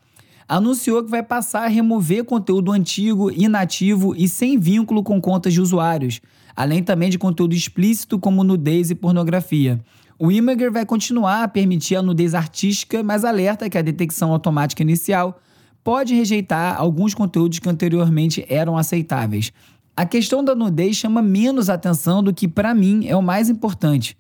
anunciou 0.49 1.03
que 1.03 1.11
vai 1.11 1.21
passar 1.21 1.65
a 1.65 1.67
remover 1.67 2.23
conteúdo 2.23 2.71
antigo, 2.71 3.29
inativo 3.29 4.15
e 4.17 4.27
sem 4.27 4.57
vínculo 4.57 5.03
com 5.03 5.21
contas 5.21 5.53
de 5.53 5.61
usuários, 5.61 6.19
além 6.55 6.81
também 6.81 7.11
de 7.11 7.19
conteúdo 7.19 7.53
explícito 7.53 8.17
como 8.17 8.43
nudez 8.43 8.89
e 8.89 8.95
pornografia. 8.95 9.79
O 10.17 10.31
Imager 10.31 10.71
vai 10.71 10.87
continuar 10.87 11.43
a 11.43 11.47
permitir 11.47 11.95
a 11.95 12.01
nudez 12.01 12.33
artística, 12.33 13.03
mas 13.03 13.23
alerta 13.23 13.69
que 13.69 13.77
a 13.77 13.81
detecção 13.83 14.31
automática 14.31 14.81
inicial 14.81 15.39
pode 15.83 16.15
rejeitar 16.15 16.75
alguns 16.77 17.13
conteúdos 17.13 17.59
que 17.59 17.69
anteriormente 17.69 18.43
eram 18.49 18.75
aceitáveis. 18.75 19.53
A 19.95 20.03
questão 20.03 20.43
da 20.43 20.55
nudez 20.55 20.95
chama 20.95 21.21
menos 21.21 21.69
atenção 21.69 22.23
do 22.23 22.33
que, 22.33 22.47
para 22.47 22.73
mim, 22.73 23.05
é 23.07 23.15
o 23.15 23.21
mais 23.21 23.49
importante, 23.49 24.17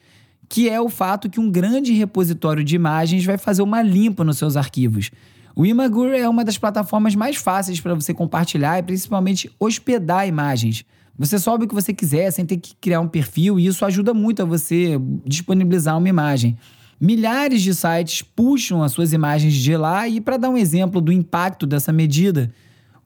que 0.47 0.69
é 0.69 0.79
o 0.79 0.89
fato 0.89 1.29
que 1.29 1.39
um 1.39 1.49
grande 1.49 1.91
repositório 1.91 2.63
de 2.63 2.75
imagens 2.75 3.25
vai 3.25 3.37
fazer 3.37 3.63
uma 3.63 3.81
limpa 3.81 4.23
nos 4.23 4.37
seus 4.37 4.55
arquivos. 4.55 5.09
O 5.59 5.65
Imagur 5.65 6.13
é 6.13 6.29
uma 6.29 6.45
das 6.45 6.57
plataformas 6.57 7.15
mais 7.15 7.35
fáceis 7.35 7.81
para 7.81 7.93
você 7.93 8.13
compartilhar 8.13 8.79
e 8.79 8.81
principalmente 8.81 9.51
hospedar 9.59 10.25
imagens. 10.25 10.85
Você 11.17 11.37
sobe 11.37 11.65
o 11.65 11.67
que 11.67 11.75
você 11.75 11.93
quiser 11.93 12.31
sem 12.31 12.45
ter 12.45 12.55
que 12.55 12.73
criar 12.79 13.01
um 13.01 13.09
perfil 13.09 13.59
e 13.59 13.65
isso 13.65 13.83
ajuda 13.83 14.13
muito 14.13 14.41
a 14.41 14.45
você 14.45 14.97
disponibilizar 15.25 15.97
uma 15.97 16.07
imagem. 16.07 16.57
Milhares 16.97 17.61
de 17.61 17.75
sites 17.75 18.21
puxam 18.21 18.81
as 18.81 18.93
suas 18.93 19.11
imagens 19.11 19.53
de 19.53 19.75
lá 19.75 20.07
e 20.07 20.21
para 20.21 20.37
dar 20.37 20.49
um 20.49 20.57
exemplo 20.57 21.01
do 21.01 21.11
impacto 21.11 21.67
dessa 21.67 21.91
medida, 21.91 22.49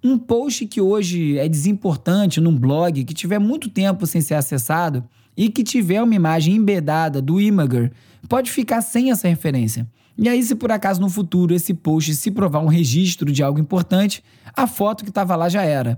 um 0.03 0.17
post 0.17 0.65
que 0.65 0.81
hoje 0.81 1.37
é 1.37 1.47
desimportante 1.47 2.41
num 2.41 2.55
blog 2.55 3.03
que 3.05 3.13
tiver 3.13 3.39
muito 3.39 3.69
tempo 3.69 4.05
sem 4.05 4.19
ser 4.19 4.33
acessado 4.33 5.03
e 5.35 5.49
que 5.49 5.63
tiver 5.63 6.03
uma 6.03 6.13
imagem 6.13 6.55
embedada 6.55 7.21
do 7.21 7.39
Imager 7.39 7.91
pode 8.27 8.51
ficar 8.51 8.81
sem 8.81 9.11
essa 9.11 9.27
referência. 9.27 9.87
E 10.17 10.29
aí, 10.29 10.43
se 10.43 10.55
por 10.55 10.71
acaso 10.71 11.01
no 11.01 11.09
futuro 11.09 11.55
esse 11.55 11.73
post 11.73 12.13
se 12.15 12.29
provar 12.29 12.59
um 12.59 12.67
registro 12.67 13.31
de 13.31 13.41
algo 13.41 13.59
importante, 13.59 14.23
a 14.55 14.67
foto 14.67 15.03
que 15.03 15.09
estava 15.09 15.35
lá 15.35 15.49
já 15.49 15.63
era. 15.63 15.97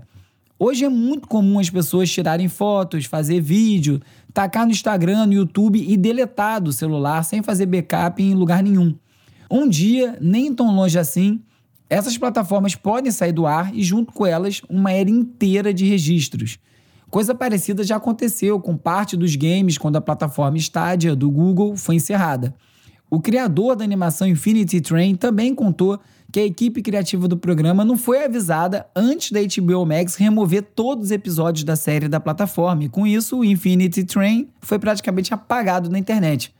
Hoje 0.58 0.86
é 0.86 0.88
muito 0.88 1.28
comum 1.28 1.58
as 1.58 1.68
pessoas 1.68 2.10
tirarem 2.10 2.48
fotos, 2.48 3.04
fazer 3.04 3.40
vídeo, 3.42 4.00
tacar 4.32 4.64
no 4.64 4.72
Instagram, 4.72 5.26
no 5.26 5.34
YouTube 5.34 5.84
e 5.86 5.96
deletar 5.98 6.62
do 6.62 6.72
celular 6.72 7.22
sem 7.24 7.42
fazer 7.42 7.66
backup 7.66 8.22
em 8.22 8.32
lugar 8.32 8.62
nenhum. 8.62 8.94
Um 9.50 9.68
dia, 9.68 10.16
nem 10.18 10.54
tão 10.54 10.74
longe 10.74 10.98
assim, 10.98 11.42
essas 11.88 12.18
plataformas 12.18 12.74
podem 12.74 13.12
sair 13.12 13.32
do 13.32 13.46
ar 13.46 13.74
e, 13.74 13.82
junto 13.82 14.12
com 14.12 14.26
elas, 14.26 14.60
uma 14.68 14.92
era 14.92 15.08
inteira 15.08 15.72
de 15.72 15.86
registros. 15.86 16.58
Coisa 17.08 17.34
parecida 17.34 17.84
já 17.84 17.96
aconteceu 17.96 18.60
com 18.60 18.76
parte 18.76 19.16
dos 19.16 19.36
games 19.36 19.78
quando 19.78 19.96
a 19.96 20.00
plataforma 20.00 20.58
Stadia 20.58 21.14
do 21.14 21.30
Google 21.30 21.76
foi 21.76 21.94
encerrada. 21.94 22.54
O 23.08 23.20
criador 23.20 23.76
da 23.76 23.84
animação 23.84 24.26
Infinity 24.26 24.80
Train 24.80 25.14
também 25.14 25.54
contou 25.54 26.00
que 26.32 26.40
a 26.40 26.44
equipe 26.44 26.82
criativa 26.82 27.28
do 27.28 27.36
programa 27.36 27.84
não 27.84 27.96
foi 27.96 28.24
avisada 28.24 28.86
antes 28.96 29.30
da 29.30 29.40
HBO 29.40 29.86
Max 29.86 30.16
remover 30.16 30.62
todos 30.74 31.06
os 31.06 31.10
episódios 31.12 31.62
da 31.62 31.76
série 31.76 32.08
da 32.08 32.18
plataforma, 32.18 32.82
e 32.84 32.88
com 32.88 33.06
isso 33.06 33.38
o 33.38 33.44
Infinity 33.44 34.02
Train 34.02 34.48
foi 34.60 34.78
praticamente 34.78 35.32
apagado 35.32 35.88
na 35.88 36.00
internet. 36.00 36.52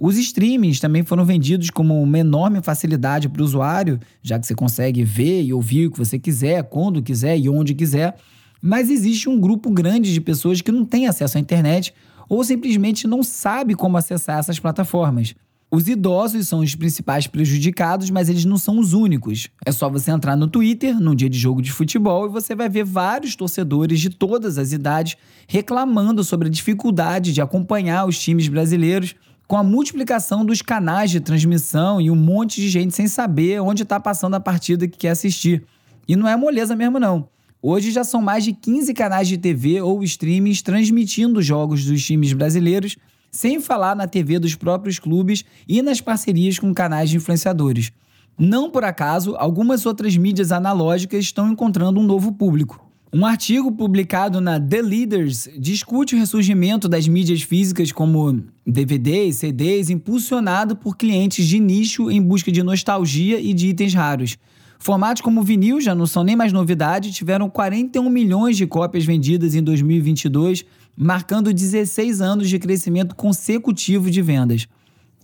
Os 0.00 0.16
streamings 0.16 0.80
também 0.80 1.02
foram 1.02 1.26
vendidos 1.26 1.68
como 1.68 2.02
uma 2.02 2.18
enorme 2.18 2.62
facilidade 2.62 3.28
para 3.28 3.42
o 3.42 3.44
usuário, 3.44 4.00
já 4.22 4.38
que 4.38 4.46
você 4.46 4.54
consegue 4.54 5.04
ver 5.04 5.42
e 5.42 5.52
ouvir 5.52 5.88
o 5.88 5.90
que 5.90 5.98
você 5.98 6.18
quiser, 6.18 6.62
quando 6.64 7.02
quiser 7.02 7.38
e 7.38 7.50
onde 7.50 7.74
quiser. 7.74 8.16
Mas 8.62 8.88
existe 8.88 9.28
um 9.28 9.38
grupo 9.38 9.70
grande 9.70 10.10
de 10.10 10.20
pessoas 10.22 10.62
que 10.62 10.72
não 10.72 10.86
tem 10.86 11.06
acesso 11.06 11.36
à 11.36 11.40
internet 11.40 11.92
ou 12.30 12.42
simplesmente 12.42 13.06
não 13.06 13.22
sabe 13.22 13.74
como 13.74 13.98
acessar 13.98 14.38
essas 14.38 14.58
plataformas. 14.58 15.34
Os 15.70 15.86
idosos 15.86 16.48
são 16.48 16.60
os 16.60 16.74
principais 16.74 17.26
prejudicados, 17.26 18.08
mas 18.08 18.30
eles 18.30 18.46
não 18.46 18.56
são 18.56 18.78
os 18.78 18.94
únicos. 18.94 19.48
É 19.66 19.70
só 19.70 19.90
você 19.90 20.10
entrar 20.10 20.34
no 20.34 20.48
Twitter, 20.48 20.98
num 20.98 21.14
dia 21.14 21.28
de 21.28 21.38
jogo 21.38 21.60
de 21.60 21.70
futebol, 21.70 22.26
e 22.26 22.30
você 22.30 22.54
vai 22.54 22.70
ver 22.70 22.84
vários 22.84 23.36
torcedores 23.36 24.00
de 24.00 24.08
todas 24.08 24.56
as 24.56 24.72
idades 24.72 25.16
reclamando 25.46 26.24
sobre 26.24 26.48
a 26.48 26.50
dificuldade 26.50 27.34
de 27.34 27.42
acompanhar 27.42 28.06
os 28.06 28.18
times 28.18 28.48
brasileiros 28.48 29.14
com 29.50 29.56
a 29.56 29.64
multiplicação 29.64 30.44
dos 30.44 30.62
canais 30.62 31.10
de 31.10 31.18
transmissão 31.18 32.00
e 32.00 32.08
um 32.08 32.14
monte 32.14 32.60
de 32.60 32.68
gente 32.68 32.94
sem 32.94 33.08
saber 33.08 33.60
onde 33.60 33.82
está 33.82 33.98
passando 33.98 34.34
a 34.34 34.40
partida 34.40 34.86
que 34.86 34.96
quer 34.96 35.08
assistir. 35.08 35.64
E 36.06 36.14
não 36.14 36.28
é 36.28 36.36
moleza 36.36 36.76
mesmo, 36.76 37.00
não. 37.00 37.28
Hoje 37.60 37.90
já 37.90 38.04
são 38.04 38.22
mais 38.22 38.44
de 38.44 38.52
15 38.52 38.94
canais 38.94 39.26
de 39.26 39.36
TV 39.36 39.82
ou 39.82 40.04
streamings 40.04 40.62
transmitindo 40.62 41.42
jogos 41.42 41.84
dos 41.84 42.06
times 42.06 42.32
brasileiros 42.32 42.96
sem 43.28 43.58
falar 43.60 43.96
na 43.96 44.06
TV 44.06 44.38
dos 44.38 44.54
próprios 44.54 45.00
clubes 45.00 45.44
e 45.66 45.82
nas 45.82 46.00
parcerias 46.00 46.56
com 46.56 46.72
canais 46.72 47.10
de 47.10 47.16
influenciadores. 47.16 47.90
Não 48.38 48.70
por 48.70 48.84
acaso, 48.84 49.34
algumas 49.36 49.84
outras 49.84 50.16
mídias 50.16 50.52
analógicas 50.52 51.24
estão 51.24 51.50
encontrando 51.50 51.98
um 51.98 52.04
novo 52.04 52.30
público. 52.30 52.88
Um 53.12 53.26
artigo 53.26 53.72
publicado 53.72 54.40
na 54.40 54.60
The 54.60 54.82
Leaders 54.82 55.48
discute 55.58 56.14
o 56.14 56.18
ressurgimento 56.18 56.88
das 56.88 57.08
mídias 57.08 57.42
físicas 57.42 57.90
como 57.90 58.44
DVDs, 58.64 59.38
CDs, 59.38 59.90
impulsionado 59.90 60.76
por 60.76 60.96
clientes 60.96 61.44
de 61.44 61.58
nicho 61.58 62.08
em 62.08 62.22
busca 62.22 62.52
de 62.52 62.62
nostalgia 62.62 63.40
e 63.40 63.52
de 63.52 63.66
itens 63.66 63.94
raros. 63.94 64.38
Formatos 64.78 65.22
como 65.22 65.42
vinil 65.42 65.80
já 65.80 65.92
não 65.92 66.06
são 66.06 66.22
nem 66.22 66.36
mais 66.36 66.52
novidade, 66.52 67.10
tiveram 67.10 67.50
41 67.50 68.08
milhões 68.08 68.56
de 68.56 68.64
cópias 68.64 69.04
vendidas 69.04 69.56
em 69.56 69.62
2022, 69.62 70.64
marcando 70.96 71.52
16 71.52 72.20
anos 72.20 72.48
de 72.48 72.60
crescimento 72.60 73.16
consecutivo 73.16 74.08
de 74.08 74.22
vendas. 74.22 74.68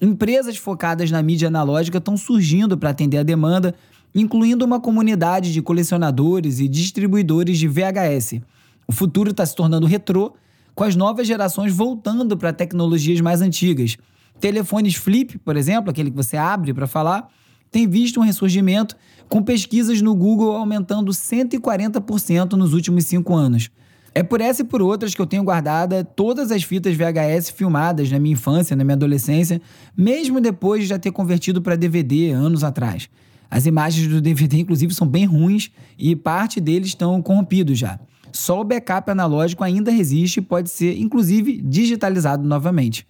Empresas 0.02 0.56
focadas 0.56 1.12
na 1.12 1.22
mídia 1.22 1.46
analógica 1.46 1.98
estão 1.98 2.16
surgindo 2.16 2.76
para 2.76 2.90
atender 2.90 3.18
a 3.18 3.22
demanda, 3.22 3.76
incluindo 4.16 4.64
uma 4.64 4.80
comunidade 4.80 5.52
de 5.52 5.60
colecionadores 5.60 6.58
e 6.58 6.66
distribuidores 6.66 7.58
de 7.58 7.68
VHS. 7.68 8.40
O 8.88 8.92
futuro 8.92 9.30
está 9.30 9.44
se 9.44 9.54
tornando 9.54 9.86
retrô, 9.86 10.32
com 10.74 10.84
as 10.84 10.96
novas 10.96 11.26
gerações 11.26 11.72
voltando 11.72 12.36
para 12.36 12.52
tecnologias 12.52 13.20
mais 13.20 13.42
antigas. 13.42 13.96
Telefones 14.40 14.94
flip, 14.94 15.38
por 15.38 15.56
exemplo, 15.56 15.90
aquele 15.90 16.10
que 16.10 16.16
você 16.16 16.36
abre 16.36 16.72
para 16.72 16.86
falar, 16.86 17.28
tem 17.70 17.86
visto 17.86 18.18
um 18.18 18.22
ressurgimento, 18.22 18.96
com 19.28 19.42
pesquisas 19.42 20.00
no 20.00 20.14
Google 20.14 20.56
aumentando 20.56 21.12
140% 21.12 22.52
nos 22.52 22.72
últimos 22.72 23.04
cinco 23.04 23.34
anos. 23.34 23.70
É 24.14 24.22
por 24.22 24.40
essa 24.40 24.62
e 24.62 24.64
por 24.64 24.80
outras 24.80 25.14
que 25.14 25.20
eu 25.20 25.26
tenho 25.26 25.44
guardada 25.44 26.02
todas 26.02 26.50
as 26.50 26.62
fitas 26.62 26.96
VHS 26.96 27.50
filmadas 27.50 28.10
na 28.10 28.18
minha 28.18 28.32
infância, 28.32 28.74
na 28.74 28.82
minha 28.82 28.94
adolescência, 28.94 29.60
mesmo 29.94 30.40
depois 30.40 30.82
de 30.82 30.88
já 30.88 30.98
ter 30.98 31.10
convertido 31.10 31.60
para 31.60 31.76
DVD 31.76 32.30
anos 32.30 32.64
atrás. 32.64 33.10
As 33.50 33.66
imagens 33.66 34.08
do 34.08 34.20
DVD, 34.20 34.58
inclusive, 34.58 34.94
são 34.94 35.06
bem 35.06 35.24
ruins 35.24 35.70
e 35.98 36.14
parte 36.14 36.60
deles 36.60 36.88
estão 36.88 37.20
corrompidos 37.22 37.78
já. 37.78 37.98
Só 38.32 38.60
o 38.60 38.64
backup 38.64 39.10
analógico 39.10 39.64
ainda 39.64 39.90
resiste 39.90 40.40
e 40.40 40.42
pode 40.42 40.70
ser, 40.70 40.98
inclusive, 40.98 41.60
digitalizado 41.62 42.46
novamente. 42.46 43.06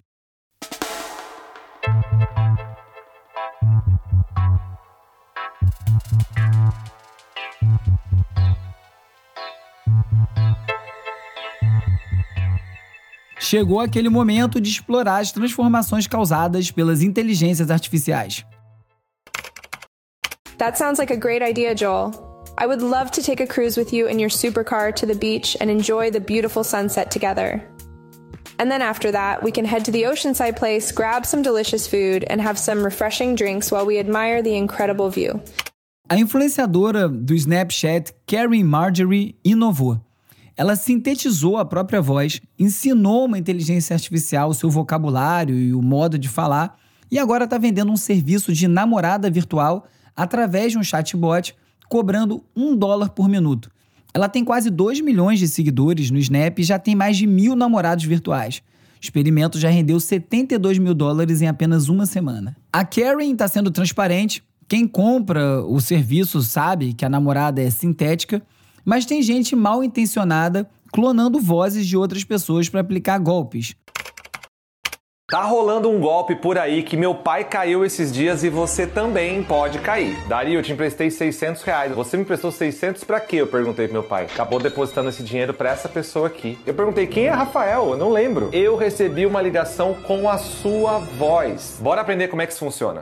chegou 13.47 13.79
aquele 13.79 14.09
momento 14.09 14.59
de 14.59 14.69
explorar 14.69 15.19
as 15.19 15.31
transformações 15.31 16.05
causadas 16.05 16.69
pelas 16.69 17.01
inteligências 17.01 17.71
artificiais. 17.71 18.45
That 20.57 20.75
sounds 20.75 20.97
like 20.97 21.11
a 21.11 21.17
great 21.17 21.43
idea, 21.43 21.75
Joel. 21.75 22.15
I 22.57 22.65
would 22.65 22.81
love 22.81 23.11
to 23.11 23.21
take 23.21 23.39
a 23.39 23.45
cruise 23.45 23.77
with 23.77 23.93
you 23.93 24.07
in 24.07 24.17
your 24.17 24.29
supercar 24.29 24.95
to 24.95 25.05
the 25.05 25.13
beach 25.13 25.55
and 25.61 25.69
enjoy 25.69 26.09
the 26.09 26.19
beautiful 26.19 26.63
sunset 26.63 27.11
together. 27.11 27.63
And 28.57 28.71
then 28.71 28.81
after 28.81 29.11
that, 29.11 29.43
we 29.43 29.51
can 29.51 29.65
head 29.65 29.85
to 29.85 29.91
the 29.91 30.03
oceanside 30.03 30.57
place, 30.57 30.91
grab 30.91 31.27
some 31.27 31.43
delicious 31.43 31.85
food, 31.85 32.23
and 32.23 32.41
have 32.41 32.57
some 32.57 32.83
refreshing 32.83 33.35
drinks 33.35 33.71
while 33.71 33.85
we 33.85 33.99
admire 33.99 34.41
the 34.41 34.55
incredible 34.55 35.11
view. 35.11 35.39
A 36.09 36.15
influenciadora 36.15 37.07
do 37.07 37.35
Snapchat, 37.35 38.13
Karen 38.25 38.63
Marjorie, 38.63 39.35
inovou. 39.45 40.01
Ela 40.55 40.75
sintetizou 40.75 41.57
a 41.57 41.65
própria 41.65 42.01
voz, 42.01 42.41
ensinou 42.57 43.25
uma 43.25 43.37
inteligência 43.37 43.93
artificial 43.93 44.49
o 44.49 44.55
seu 44.55 44.71
vocabulário 44.71 45.53
e 45.53 45.71
o 45.71 45.83
modo 45.83 46.17
de 46.17 46.27
falar, 46.27 46.75
e 47.11 47.19
agora 47.19 47.43
está 47.43 47.59
vendendo 47.59 47.91
um 47.91 47.97
serviço 47.97 48.51
de 48.51 48.67
namorada 48.67 49.29
virtual 49.29 49.85
através 50.17 50.71
de 50.71 50.79
um 50.79 50.83
chatbot, 50.83 51.55
cobrando 51.87 52.43
um 52.55 52.75
dólar 52.75 53.09
por 53.09 53.29
minuto. 53.29 53.69
Ela 54.13 54.27
tem 54.27 54.43
quase 54.43 54.71
2 54.71 54.99
milhões 55.01 55.37
de 55.37 55.47
seguidores 55.47 56.09
no 56.09 56.17
Snap 56.17 56.57
e 56.57 56.63
já 56.63 56.79
tem 56.79 56.95
mais 56.95 57.15
de 57.15 57.27
mil 57.27 57.55
namorados 57.55 58.03
virtuais. 58.03 58.63
O 58.95 59.03
experimento 59.03 59.59
já 59.59 59.69
rendeu 59.69 59.99
72 59.99 60.79
mil 60.79 60.95
dólares 60.95 61.41
em 61.41 61.47
apenas 61.47 61.87
uma 61.87 62.07
semana. 62.07 62.57
A 62.73 62.83
Karen 62.83 63.31
está 63.31 63.47
sendo 63.47 63.69
transparente. 63.69 64.43
Quem 64.67 64.87
compra 64.87 65.63
o 65.63 65.79
serviço 65.79 66.41
sabe 66.41 66.93
que 66.93 67.05
a 67.05 67.09
namorada 67.09 67.61
é 67.61 67.69
sintética, 67.69 68.41
mas 68.83 69.05
tem 69.05 69.21
gente 69.21 69.55
mal 69.55 69.83
intencionada 69.83 70.67
clonando 70.91 71.39
vozes 71.39 71.85
de 71.85 71.95
outras 71.95 72.23
pessoas 72.23 72.69
para 72.69 72.81
aplicar 72.81 73.19
golpes. 73.19 73.75
Tá 75.29 75.43
rolando 75.43 75.89
um 75.89 75.99
golpe 75.99 76.35
por 76.35 76.57
aí 76.57 76.81
que 76.81 76.95
meu 76.95 77.13
pai 77.13 77.43
caiu 77.43 77.83
esses 77.83 78.13
dias 78.13 78.45
e 78.45 78.49
você 78.49 78.87
também 78.87 79.43
pode 79.43 79.77
cair. 79.79 80.15
Dario, 80.25 80.53
eu 80.53 80.63
te 80.63 80.71
emprestei 80.71 81.11
600 81.11 81.63
reais. 81.63 81.93
Você 81.93 82.15
me 82.15 82.23
emprestou 82.23 82.49
600 82.49 83.03
para 83.03 83.19
quê? 83.19 83.35
Eu 83.35 83.47
perguntei 83.47 83.87
pro 83.89 83.93
meu 83.95 84.03
pai. 84.03 84.23
Acabou 84.23 84.57
depositando 84.57 85.09
esse 85.09 85.21
dinheiro 85.21 85.53
para 85.53 85.69
essa 85.69 85.89
pessoa 85.89 86.27
aqui. 86.27 86.57
Eu 86.65 86.73
perguntei 86.73 87.05
quem 87.07 87.25
é 87.25 87.31
Rafael? 87.31 87.89
Eu 87.89 87.97
não 87.97 88.09
lembro. 88.09 88.49
Eu 88.53 88.77
recebi 88.77 89.25
uma 89.25 89.41
ligação 89.41 89.95
com 89.95 90.29
a 90.29 90.37
sua 90.37 90.99
voz. 90.99 91.77
Bora 91.81 91.99
aprender 91.99 92.29
como 92.29 92.41
é 92.41 92.47
que 92.47 92.53
isso 92.53 92.63
funciona. 92.63 93.01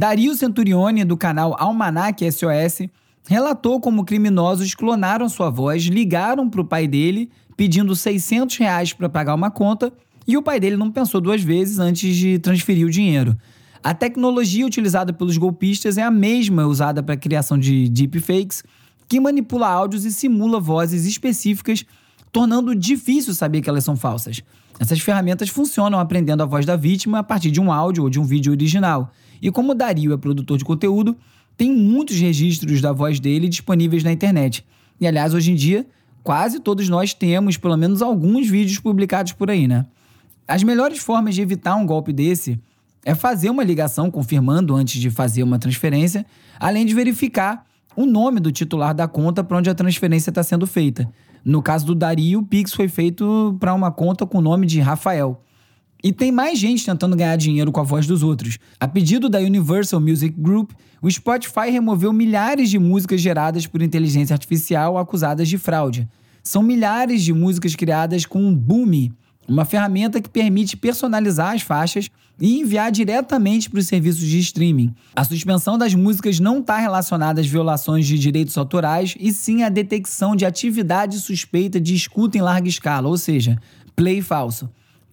Dario 0.00 0.36
Centurione, 0.36 1.04
do 1.04 1.16
canal 1.16 1.56
Almanac 1.58 2.30
SOS, 2.30 2.88
relatou 3.28 3.80
como 3.80 4.04
criminosos 4.04 4.72
clonaram 4.72 5.28
sua 5.28 5.50
voz, 5.50 5.82
ligaram 5.82 6.48
pro 6.48 6.64
pai 6.64 6.86
dele 6.86 7.28
pedindo 7.56 7.96
600 7.96 8.56
reais 8.56 8.92
para 8.92 9.08
pagar 9.08 9.34
uma 9.34 9.50
conta 9.50 9.92
e 10.26 10.36
o 10.36 10.42
pai 10.42 10.58
dele 10.58 10.76
não 10.76 10.90
pensou 10.90 11.20
duas 11.20 11.42
vezes 11.42 11.78
antes 11.78 12.16
de 12.16 12.38
transferir 12.38 12.86
o 12.86 12.90
dinheiro. 12.90 13.36
A 13.82 13.94
tecnologia 13.94 14.66
utilizada 14.66 15.12
pelos 15.12 15.36
golpistas 15.38 15.96
é 15.96 16.02
a 16.02 16.10
mesma 16.10 16.66
usada 16.66 17.02
para 17.02 17.14
a 17.14 17.18
criação 17.18 17.56
de 17.56 17.88
deepfakes, 17.88 18.64
que 19.08 19.20
manipula 19.20 19.68
áudios 19.68 20.04
e 20.04 20.12
simula 20.12 20.58
vozes 20.58 21.06
específicas, 21.06 21.84
tornando 22.32 22.74
difícil 22.74 23.32
saber 23.32 23.60
que 23.60 23.68
elas 23.68 23.84
são 23.84 23.94
falsas. 23.94 24.42
Essas 24.80 24.98
ferramentas 24.98 25.48
funcionam 25.48 25.98
aprendendo 25.98 26.42
a 26.42 26.46
voz 26.46 26.66
da 26.66 26.76
vítima 26.76 27.20
a 27.20 27.22
partir 27.22 27.50
de 27.50 27.60
um 27.60 27.72
áudio 27.72 28.02
ou 28.02 28.10
de 28.10 28.18
um 28.18 28.24
vídeo 28.24 28.52
original. 28.52 29.12
E 29.40 29.50
como 29.50 29.74
Dario 29.74 30.12
é 30.12 30.16
produtor 30.16 30.58
de 30.58 30.64
conteúdo, 30.64 31.16
tem 31.56 31.72
muitos 31.72 32.18
registros 32.18 32.80
da 32.80 32.92
voz 32.92 33.18
dele 33.20 33.48
disponíveis 33.48 34.02
na 34.02 34.12
internet. 34.12 34.66
E 35.00 35.06
aliás, 35.06 35.32
hoje 35.32 35.52
em 35.52 35.54
dia, 35.54 35.86
quase 36.22 36.60
todos 36.60 36.88
nós 36.88 37.14
temos 37.14 37.56
pelo 37.56 37.76
menos 37.76 38.02
alguns 38.02 38.48
vídeos 38.48 38.78
publicados 38.78 39.32
por 39.32 39.50
aí, 39.50 39.66
né? 39.66 39.86
As 40.48 40.62
melhores 40.62 40.98
formas 40.98 41.34
de 41.34 41.42
evitar 41.42 41.74
um 41.74 41.84
golpe 41.84 42.12
desse 42.12 42.60
é 43.04 43.14
fazer 43.14 43.50
uma 43.50 43.64
ligação 43.64 44.10
confirmando 44.10 44.76
antes 44.76 45.00
de 45.00 45.10
fazer 45.10 45.42
uma 45.42 45.58
transferência, 45.58 46.24
além 46.58 46.86
de 46.86 46.94
verificar 46.94 47.64
o 47.96 48.06
nome 48.06 48.38
do 48.38 48.52
titular 48.52 48.94
da 48.94 49.08
conta 49.08 49.42
para 49.42 49.56
onde 49.56 49.70
a 49.70 49.74
transferência 49.74 50.30
está 50.30 50.42
sendo 50.42 50.66
feita. 50.66 51.10
No 51.44 51.62
caso 51.62 51.86
do 51.86 51.94
Dario, 51.94 52.40
o 52.40 52.42
Pix 52.44 52.74
foi 52.74 52.88
feito 52.88 53.56
para 53.58 53.74
uma 53.74 53.90
conta 53.90 54.26
com 54.26 54.38
o 54.38 54.42
nome 54.42 54.66
de 54.66 54.80
Rafael. 54.80 55.42
E 56.02 56.12
tem 56.12 56.30
mais 56.30 56.58
gente 56.58 56.84
tentando 56.84 57.16
ganhar 57.16 57.36
dinheiro 57.36 57.72
com 57.72 57.80
a 57.80 57.84
voz 57.84 58.06
dos 58.06 58.22
outros. 58.22 58.58
A 58.78 58.86
pedido 58.86 59.28
da 59.28 59.38
Universal 59.38 60.00
Music 60.00 60.34
Group, 60.38 60.72
o 61.02 61.10
Spotify 61.10 61.70
removeu 61.70 62.12
milhares 62.12 62.70
de 62.70 62.78
músicas 62.78 63.20
geradas 63.20 63.66
por 63.66 63.82
inteligência 63.82 64.34
artificial 64.34 64.98
acusadas 64.98 65.48
de 65.48 65.58
fraude. 65.58 66.08
São 66.42 66.62
milhares 66.62 67.24
de 67.24 67.32
músicas 67.32 67.74
criadas 67.74 68.24
com 68.24 68.40
um 68.40 68.54
boom 68.54 68.86
uma 69.48 69.64
ferramenta 69.64 70.20
que 70.20 70.28
permite 70.28 70.76
personalizar 70.76 71.54
as 71.54 71.62
faixas 71.62 72.10
e 72.40 72.60
enviar 72.60 72.90
diretamente 72.92 73.70
para 73.70 73.80
os 73.80 73.86
serviços 73.86 74.26
de 74.26 74.38
streaming. 74.38 74.94
A 75.14 75.24
suspensão 75.24 75.78
das 75.78 75.94
músicas 75.94 76.38
não 76.38 76.58
está 76.58 76.78
relacionada 76.78 77.40
às 77.40 77.46
violações 77.46 78.06
de 78.06 78.18
direitos 78.18 78.56
autorais, 78.58 79.16
e 79.18 79.32
sim 79.32 79.62
à 79.62 79.68
detecção 79.68 80.36
de 80.36 80.44
atividade 80.44 81.18
suspeita 81.18 81.80
de 81.80 81.94
escuta 81.94 82.36
em 82.36 82.42
larga 82.42 82.68
escala, 82.68 83.08
ou 83.08 83.16
seja, 83.16 83.58
play 83.94 84.20
falso. 84.20 84.68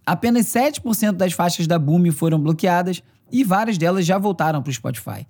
Apenas 0.06 0.48
7% 0.48 1.14
das 1.14 1.32
faixas 1.32 1.66
da 1.66 1.80
Boom 1.80 2.12
foram 2.12 2.40
bloqueadas 2.40 3.02
e 3.32 3.44
várias 3.44 3.78
delas 3.78 4.06
já 4.06 4.18
voltaram 4.18 4.62
para 4.62 4.70
o 4.70 4.74
Spotify 4.74 5.26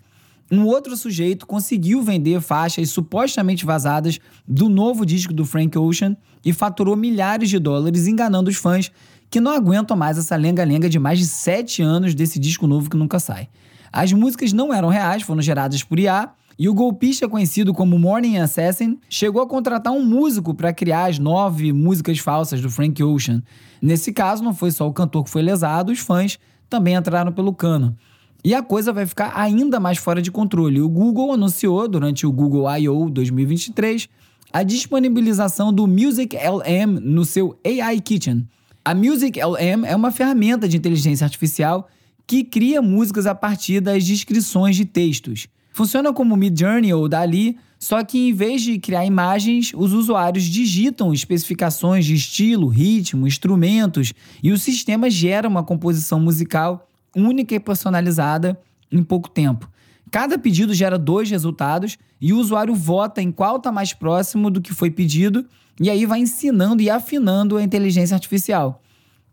um 0.53 0.67
outro 0.67 0.95
sujeito 0.95 1.47
conseguiu 1.47 2.03
vender 2.03 2.39
faixas 2.39 2.89
supostamente 2.89 3.65
vazadas 3.65 4.19
do 4.47 4.69
novo 4.69 5.05
disco 5.05 5.33
do 5.33 5.45
Frank 5.45 5.77
Ocean 5.77 6.15
e 6.45 6.53
faturou 6.53 6.95
milhares 6.95 7.49
de 7.49 7.57
dólares 7.57 8.07
enganando 8.07 8.49
os 8.49 8.57
fãs 8.57 8.91
que 9.31 9.39
não 9.39 9.51
aguentam 9.51 9.97
mais 9.97 10.17
essa 10.17 10.35
lenga-lenga 10.35 10.87
de 10.87 10.99
mais 10.99 11.17
de 11.17 11.25
sete 11.25 11.81
anos 11.81 12.13
desse 12.13 12.37
disco 12.37 12.67
novo 12.67 12.87
que 12.87 12.95
nunca 12.95 13.19
sai. 13.19 13.49
As 13.91 14.13
músicas 14.13 14.53
não 14.53 14.71
eram 14.73 14.89
reais, 14.89 15.23
foram 15.23 15.41
geradas 15.41 15.81
por 15.81 15.97
IA, 15.99 16.29
e 16.57 16.69
o 16.69 16.73
golpista 16.73 17.27
conhecido 17.27 17.73
como 17.73 17.97
Morning 17.97 18.37
Assassin 18.37 18.99
chegou 19.09 19.41
a 19.41 19.47
contratar 19.47 19.91
um 19.91 20.05
músico 20.05 20.53
para 20.53 20.71
criar 20.71 21.09
as 21.09 21.17
nove 21.17 21.73
músicas 21.73 22.19
falsas 22.19 22.61
do 22.61 22.69
Frank 22.69 23.01
Ocean. 23.01 23.41
Nesse 23.81 24.13
caso, 24.13 24.43
não 24.43 24.53
foi 24.53 24.69
só 24.69 24.87
o 24.87 24.93
cantor 24.93 25.23
que 25.23 25.31
foi 25.31 25.41
lesado, 25.41 25.91
os 25.91 25.99
fãs 25.99 26.37
também 26.69 26.93
entraram 26.93 27.31
pelo 27.31 27.53
cano. 27.53 27.97
E 28.45 28.53
a 28.53 28.62
coisa 28.62 28.91
vai 28.91 29.06
ficar 29.06 29.32
ainda 29.36 29.79
mais 29.79 29.97
fora 29.97 30.21
de 30.21 30.29
controle. 30.29 30.82
O 30.82 30.89
Google 30.89 31.32
anunciou 31.32 31.88
durante 31.88 32.27
o 32.27 32.32
Google 32.32 32.69
I.O. 32.77 33.10
2023 33.10 34.10
a 34.51 34.63
disponibilização 34.63 35.71
do 35.71 35.88
Music 35.88 36.36
LM 36.36 36.99
no 36.99 37.23
seu 37.23 37.58
AI 37.65 38.01
Kitchen. 38.01 38.45
A 38.84 38.93
Music 38.93 39.39
LM 39.39 39.86
é 39.86 39.95
uma 39.95 40.12
ferramenta 40.12 40.67
de 40.67 40.75
inteligência 40.75 41.23
artificial 41.23 41.88
que 42.27 42.43
cria 42.43 42.82
músicas 42.82 43.25
a 43.25 43.34
partir 43.34 43.79
das 43.79 44.03
descrições 44.03 44.75
de 44.75 44.84
textos. 44.84 45.47
Funciona 45.71 46.12
como 46.12 46.36
Midjourney 46.36 46.93
ou 46.93 47.08
Dali, 47.08 47.58
só 47.79 48.03
que 48.03 48.27
em 48.27 48.34
vez 48.34 48.62
de 48.62 48.77
criar 48.77 49.06
imagens, 49.06 49.71
os 49.73 49.93
usuários 49.93 50.43
digitam 50.43 51.13
especificações 51.13 52.06
de 52.06 52.13
estilo, 52.13 52.67
ritmo, 52.67 53.25
instrumentos 53.25 54.13
e 54.43 54.51
o 54.51 54.58
sistema 54.58 55.10
gera 55.10 55.47
uma 55.47 55.63
composição 55.63 56.19
musical 56.19 56.89
única 57.15 57.56
e 57.56 57.60
personalizada 57.60 58.60
em 58.91 59.04
pouco 59.04 59.30
tempo. 59.30 59.69
Cada 60.12 60.38
pedido 60.38 60.73
gera 60.73 60.97
dois 60.97 61.30
resultados 61.30 61.97
e 62.21 62.32
o 62.32 62.38
usuário 62.38 62.76
vota 62.76 63.21
em 63.21 63.32
qual 63.32 63.58
está 63.58 63.71
mais 63.71 63.93
próximo 63.93 64.52
do 64.52 64.62
que 64.62 64.73
foi 64.73 64.91
pedido 64.91 65.45
e 65.80 65.89
aí 65.89 66.06
vai 66.06 66.19
ensinando 66.19 66.82
e 66.82 66.89
afinando 66.89 67.58
a 67.58 67.63
inteligência 67.63 68.13
artificial. 68.13 68.82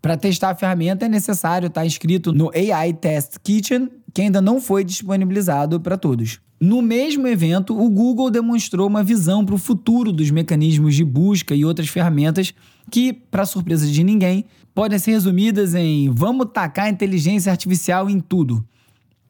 Para 0.00 0.16
testar 0.16 0.50
a 0.50 0.54
ferramenta 0.54 1.04
é 1.04 1.08
necessário 1.08 1.66
estar 1.66 1.82
tá 1.82 1.86
inscrito 1.86 2.32
no 2.32 2.50
AI 2.54 2.94
Test 2.94 3.36
Kitchen, 3.42 3.90
que 4.14 4.22
ainda 4.22 4.40
não 4.40 4.60
foi 4.60 4.82
disponibilizado 4.82 5.78
para 5.78 5.98
todos. 5.98 6.40
No 6.62 6.82
mesmo 6.82 7.26
evento, 7.26 7.74
o 7.74 7.88
Google 7.88 8.30
demonstrou 8.30 8.86
uma 8.86 9.02
visão 9.02 9.46
para 9.46 9.54
o 9.54 9.58
futuro 9.58 10.12
dos 10.12 10.30
mecanismos 10.30 10.94
de 10.94 11.02
busca 11.02 11.54
e 11.54 11.64
outras 11.64 11.88
ferramentas 11.88 12.52
que, 12.90 13.14
para 13.14 13.46
surpresa 13.46 13.86
de 13.86 14.04
ninguém, 14.04 14.44
podem 14.74 14.98
ser 14.98 15.12
resumidas 15.12 15.74
em 15.74 16.10
vamos 16.10 16.48
tacar 16.52 16.90
inteligência 16.90 17.50
artificial 17.50 18.10
em 18.10 18.20
tudo. 18.20 18.62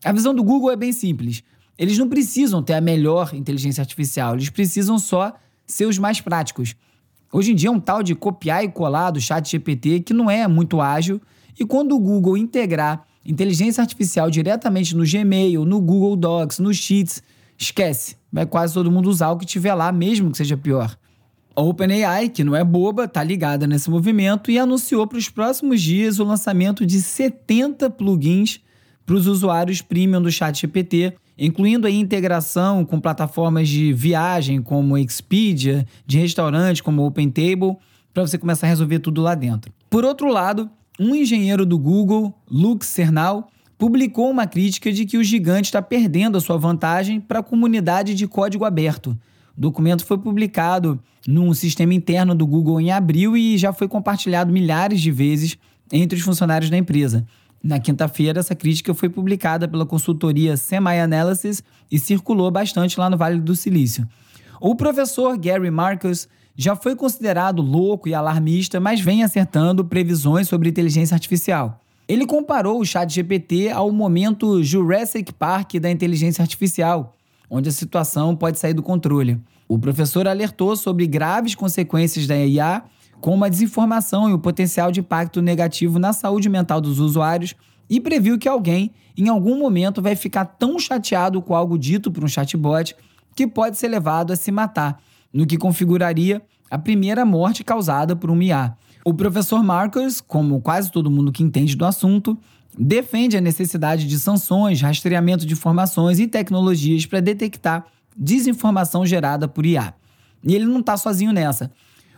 A 0.04 0.10
visão 0.10 0.34
do 0.34 0.42
Google 0.42 0.72
é 0.72 0.76
bem 0.76 0.90
simples. 0.90 1.44
Eles 1.78 1.96
não 1.96 2.08
precisam 2.08 2.64
ter 2.64 2.74
a 2.74 2.80
melhor 2.80 3.32
inteligência 3.32 3.80
artificial, 3.80 4.34
eles 4.34 4.50
precisam 4.50 4.98
só 4.98 5.32
ser 5.64 5.86
os 5.86 5.98
mais 5.98 6.20
práticos. 6.20 6.74
Hoje 7.32 7.52
em 7.52 7.54
dia 7.54 7.68
é 7.68 7.72
um 7.72 7.78
tal 7.78 8.02
de 8.02 8.12
copiar 8.16 8.64
e 8.64 8.68
colar 8.68 9.12
do 9.12 9.20
chat 9.20 9.48
GPT 9.48 10.00
que 10.00 10.12
não 10.12 10.28
é 10.28 10.48
muito 10.48 10.80
ágil, 10.80 11.20
e 11.58 11.64
quando 11.64 11.94
o 11.94 12.00
Google 12.00 12.36
integrar 12.36 13.06
inteligência 13.24 13.80
artificial 13.82 14.30
diretamente 14.30 14.96
no 14.96 15.04
Gmail, 15.04 15.64
no 15.64 15.80
Google 15.80 16.16
Docs, 16.16 16.58
no 16.58 16.72
Sheets, 16.72 17.22
esquece. 17.58 18.16
Vai 18.32 18.46
quase 18.46 18.74
todo 18.74 18.90
mundo 18.90 19.08
usar 19.08 19.30
o 19.30 19.36
que 19.36 19.46
tiver 19.46 19.74
lá, 19.74 19.92
mesmo 19.92 20.30
que 20.30 20.38
seja 20.38 20.56
pior. 20.56 20.96
A 21.54 21.62
OpenAI, 21.62 22.28
que 22.28 22.44
não 22.44 22.54
é 22.56 22.64
boba, 22.64 23.04
está 23.04 23.22
ligada 23.22 23.66
nesse 23.66 23.90
movimento 23.90 24.50
e 24.50 24.58
anunciou 24.58 25.06
para 25.06 25.18
os 25.18 25.28
próximos 25.28 25.82
dias 25.82 26.18
o 26.18 26.24
lançamento 26.24 26.86
de 26.86 27.02
70 27.02 27.90
plugins 27.90 28.60
para 29.04 29.14
os 29.14 29.26
usuários 29.26 29.82
premium 29.82 30.22
do 30.22 30.30
ChatGPT, 30.30 31.14
incluindo 31.36 31.86
a 31.86 31.90
integração 31.90 32.84
com 32.84 33.00
plataformas 33.00 33.68
de 33.68 33.92
viagem 33.92 34.62
como 34.62 34.96
Expedia, 34.96 35.84
de 36.06 36.18
restaurante 36.18 36.82
como 36.82 37.04
OpenTable, 37.04 37.76
para 38.14 38.26
você 38.26 38.38
começar 38.38 38.66
a 38.66 38.70
resolver 38.70 39.00
tudo 39.00 39.20
lá 39.20 39.34
dentro. 39.34 39.72
Por 39.88 40.04
outro 40.04 40.28
lado, 40.28 40.70
um 41.00 41.14
engenheiro 41.14 41.66
do 41.66 41.78
Google, 41.78 42.32
Luke 42.48 42.86
Cernal, 42.86 43.50
publicou 43.78 44.30
uma 44.30 44.46
crítica 44.46 44.92
de 44.92 45.06
que 45.06 45.16
o 45.16 45.24
gigante 45.24 45.68
está 45.68 45.80
perdendo 45.80 46.36
a 46.36 46.40
sua 46.40 46.58
vantagem 46.58 47.20
para 47.20 47.40
a 47.40 47.42
comunidade 47.42 48.14
de 48.14 48.28
código 48.28 48.64
aberto 48.64 49.18
o 49.56 49.60
documento 49.60 50.06
foi 50.06 50.16
publicado 50.16 50.98
num 51.28 51.52
sistema 51.52 51.92
interno 51.92 52.34
do 52.34 52.46
Google 52.46 52.80
em 52.80 52.90
abril 52.90 53.36
e 53.36 53.58
já 53.58 53.74
foi 53.74 53.88
compartilhado 53.88 54.50
milhares 54.50 55.02
de 55.02 55.10
vezes 55.10 55.58
entre 55.92 56.18
os 56.18 56.24
funcionários 56.24 56.70
da 56.70 56.78
empresa. 56.78 57.26
Na 57.62 57.78
quinta-feira, 57.78 58.40
essa 58.40 58.54
crítica 58.54 58.94
foi 58.94 59.10
publicada 59.10 59.68
pela 59.68 59.84
consultoria 59.84 60.56
Semi-Analysis 60.56 61.62
e 61.90 61.98
circulou 61.98 62.50
bastante 62.50 62.98
lá 62.98 63.10
no 63.10 63.18
Vale 63.18 63.38
do 63.38 63.54
Silício. 63.54 64.08
O 64.60 64.74
professor 64.74 65.36
Gary 65.36 65.70
Marcus 65.70 66.26
já 66.56 66.76
foi 66.76 66.94
considerado 66.94 67.62
louco 67.62 68.08
e 68.08 68.14
alarmista, 68.14 68.78
mas 68.78 69.00
vem 69.00 69.22
acertando 69.22 69.84
previsões 69.84 70.48
sobre 70.48 70.68
inteligência 70.68 71.14
artificial. 71.14 71.80
Ele 72.08 72.26
comparou 72.26 72.80
o 72.80 72.84
chat 72.84 73.08
GPT 73.08 73.70
ao 73.70 73.90
momento 73.92 74.62
Jurassic 74.62 75.32
Park 75.32 75.74
da 75.74 75.90
inteligência 75.90 76.42
artificial, 76.42 77.14
onde 77.48 77.68
a 77.68 77.72
situação 77.72 78.34
pode 78.34 78.58
sair 78.58 78.74
do 78.74 78.82
controle. 78.82 79.40
O 79.68 79.78
professor 79.78 80.26
alertou 80.26 80.74
sobre 80.74 81.06
graves 81.06 81.54
consequências 81.54 82.26
da 82.26 82.36
IA, 82.36 82.82
como 83.20 83.44
a 83.44 83.48
desinformação 83.48 84.28
e 84.28 84.32
o 84.32 84.38
potencial 84.38 84.90
de 84.90 85.00
impacto 85.00 85.40
negativo 85.40 85.98
na 85.98 86.12
saúde 86.12 86.48
mental 86.48 86.80
dos 86.80 86.98
usuários, 86.98 87.54
e 87.88 88.00
previu 88.00 88.38
que 88.38 88.48
alguém, 88.48 88.90
em 89.16 89.28
algum 89.28 89.58
momento, 89.58 90.02
vai 90.02 90.16
ficar 90.16 90.44
tão 90.44 90.78
chateado 90.78 91.40
com 91.40 91.54
algo 91.54 91.78
dito 91.78 92.10
por 92.10 92.24
um 92.24 92.28
chatbot 92.28 92.96
que 93.36 93.46
pode 93.46 93.78
ser 93.78 93.88
levado 93.88 94.32
a 94.32 94.36
se 94.36 94.50
matar, 94.50 95.00
no 95.32 95.46
que 95.46 95.56
configuraria 95.56 96.42
a 96.70 96.78
primeira 96.78 97.24
morte 97.24 97.64
causada 97.64 98.14
por 98.14 98.30
um 98.30 98.40
IA. 98.40 98.76
O 99.04 99.14
professor 99.14 99.62
Marcus, 99.62 100.20
como 100.20 100.60
quase 100.60 100.90
todo 100.92 101.10
mundo 101.10 101.32
que 101.32 101.42
entende 101.42 101.74
do 101.74 101.84
assunto, 101.84 102.38
defende 102.78 103.36
a 103.36 103.40
necessidade 103.40 104.06
de 104.06 104.18
sanções, 104.18 104.80
rastreamento 104.80 105.46
de 105.46 105.54
informações 105.54 106.20
e 106.20 106.26
tecnologias 106.26 107.06
para 107.06 107.20
detectar 107.20 107.86
desinformação 108.16 109.04
gerada 109.06 109.48
por 109.48 109.64
IA. 109.64 109.94
E 110.44 110.54
ele 110.54 110.66
não 110.66 110.80
está 110.80 110.96
sozinho 110.96 111.32
nessa. 111.32 111.70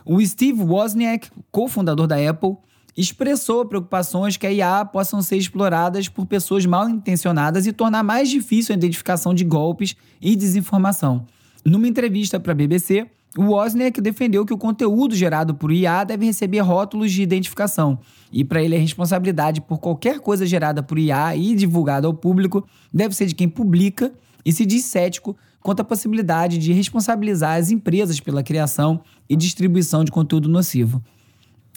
O 0.05 0.23
Steve 0.25 0.61
Wozniak, 0.61 1.29
cofundador 1.51 2.07
da 2.07 2.17
Apple, 2.29 2.57
expressou 2.95 3.65
preocupações 3.65 4.37
que 4.37 4.45
a 4.45 4.51
IA 4.51 4.85
possam 4.85 5.21
ser 5.21 5.37
exploradas 5.37 6.07
por 6.07 6.25
pessoas 6.25 6.65
mal 6.65 6.87
intencionadas 6.87 7.65
e 7.65 7.73
tornar 7.73 8.03
mais 8.03 8.29
difícil 8.29 8.73
a 8.73 8.77
identificação 8.77 9.33
de 9.33 9.43
golpes 9.43 9.95
e 10.21 10.35
desinformação. 10.35 11.25
Numa 11.65 11.87
entrevista 11.87 12.39
para 12.39 12.51
a 12.51 12.55
BBC, 12.55 13.07
o 13.37 13.45
Wozniak 13.45 14.01
defendeu 14.01 14.45
que 14.45 14.53
o 14.53 14.57
conteúdo 14.57 15.15
gerado 15.15 15.55
por 15.55 15.71
IA 15.71 16.03
deve 16.03 16.25
receber 16.25 16.59
rótulos 16.59 17.11
de 17.11 17.21
identificação, 17.21 17.97
e 18.31 18.43
para 18.43 18.61
ele 18.61 18.75
a 18.75 18.79
responsabilidade 18.79 19.61
por 19.61 19.79
qualquer 19.79 20.19
coisa 20.19 20.45
gerada 20.45 20.83
por 20.83 20.99
IA 20.99 21.35
e 21.35 21.55
divulgada 21.55 22.05
ao 22.05 22.13
público 22.13 22.67
deve 22.93 23.15
ser 23.15 23.25
de 23.25 23.33
quem 23.33 23.47
publica 23.47 24.13
e 24.45 24.51
se 24.51 24.65
diz 24.65 24.85
cético 24.85 25.35
quanto 25.61 25.79
à 25.79 25.83
possibilidade 25.85 26.57
de 26.57 26.73
responsabilizar 26.73 27.57
as 27.57 27.71
empresas 27.71 28.19
pela 28.19 28.43
criação 28.43 29.01
e 29.29 29.35
distribuição 29.35 30.03
de 30.03 30.11
conteúdo 30.11 30.49
nocivo. 30.49 31.01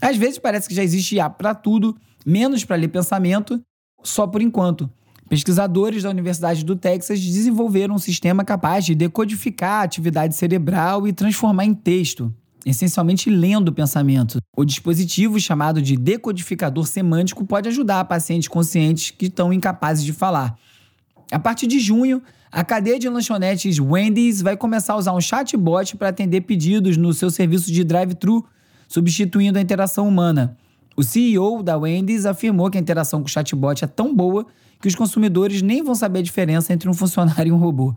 Às 0.02 0.16
vezes 0.16 0.38
parece 0.38 0.68
que 0.68 0.74
já 0.74 0.82
existe 0.82 1.14
IA 1.14 1.30
para 1.30 1.54
tudo, 1.54 1.96
menos 2.24 2.64
para 2.64 2.76
ler 2.76 2.88
pensamento, 2.88 3.62
só 4.02 4.26
por 4.26 4.42
enquanto. 4.42 4.90
Pesquisadores 5.28 6.04
da 6.04 6.10
Universidade 6.10 6.64
do 6.64 6.76
Texas 6.76 7.20
desenvolveram 7.20 7.96
um 7.96 7.98
sistema 7.98 8.44
capaz 8.44 8.84
de 8.84 8.94
decodificar 8.94 9.80
a 9.80 9.82
atividade 9.82 10.36
cerebral 10.36 11.06
e 11.08 11.12
transformar 11.12 11.64
em 11.64 11.74
texto, 11.74 12.32
essencialmente 12.64 13.28
lendo 13.28 13.68
o 13.68 13.72
pensamento. 13.72 14.38
O 14.56 14.64
dispositivo, 14.64 15.40
chamado 15.40 15.82
de 15.82 15.96
decodificador 15.96 16.86
semântico, 16.86 17.44
pode 17.44 17.68
ajudar 17.68 18.04
pacientes 18.04 18.46
conscientes 18.46 19.10
que 19.10 19.26
estão 19.26 19.52
incapazes 19.52 20.04
de 20.04 20.12
falar. 20.12 20.56
A 21.32 21.40
partir 21.40 21.66
de 21.66 21.80
junho, 21.80 22.22
a 22.52 22.62
cadeia 22.62 22.98
de 22.98 23.08
lanchonetes 23.08 23.80
Wendy's 23.80 24.40
vai 24.40 24.56
começar 24.56 24.92
a 24.92 24.96
usar 24.96 25.12
um 25.12 25.20
chatbot 25.20 25.96
para 25.96 26.10
atender 26.10 26.42
pedidos 26.42 26.96
no 26.96 27.12
seu 27.12 27.30
serviço 27.30 27.72
de 27.72 27.82
drive-thru, 27.82 28.46
substituindo 28.86 29.58
a 29.58 29.60
interação 29.60 30.06
humana. 30.06 30.56
O 30.96 31.02
CEO 31.02 31.62
da 31.62 31.76
Wendy's 31.76 32.24
afirmou 32.24 32.70
que 32.70 32.78
a 32.78 32.80
interação 32.80 33.20
com 33.20 33.26
o 33.26 33.30
chatbot 33.30 33.84
é 33.84 33.86
tão 33.86 34.14
boa 34.14 34.46
que 34.80 34.88
os 34.88 34.94
consumidores 34.94 35.60
nem 35.60 35.82
vão 35.82 35.94
saber 35.94 36.20
a 36.20 36.22
diferença 36.22 36.72
entre 36.72 36.88
um 36.88 36.94
funcionário 36.94 37.50
e 37.50 37.52
um 37.52 37.58
robô. 37.58 37.94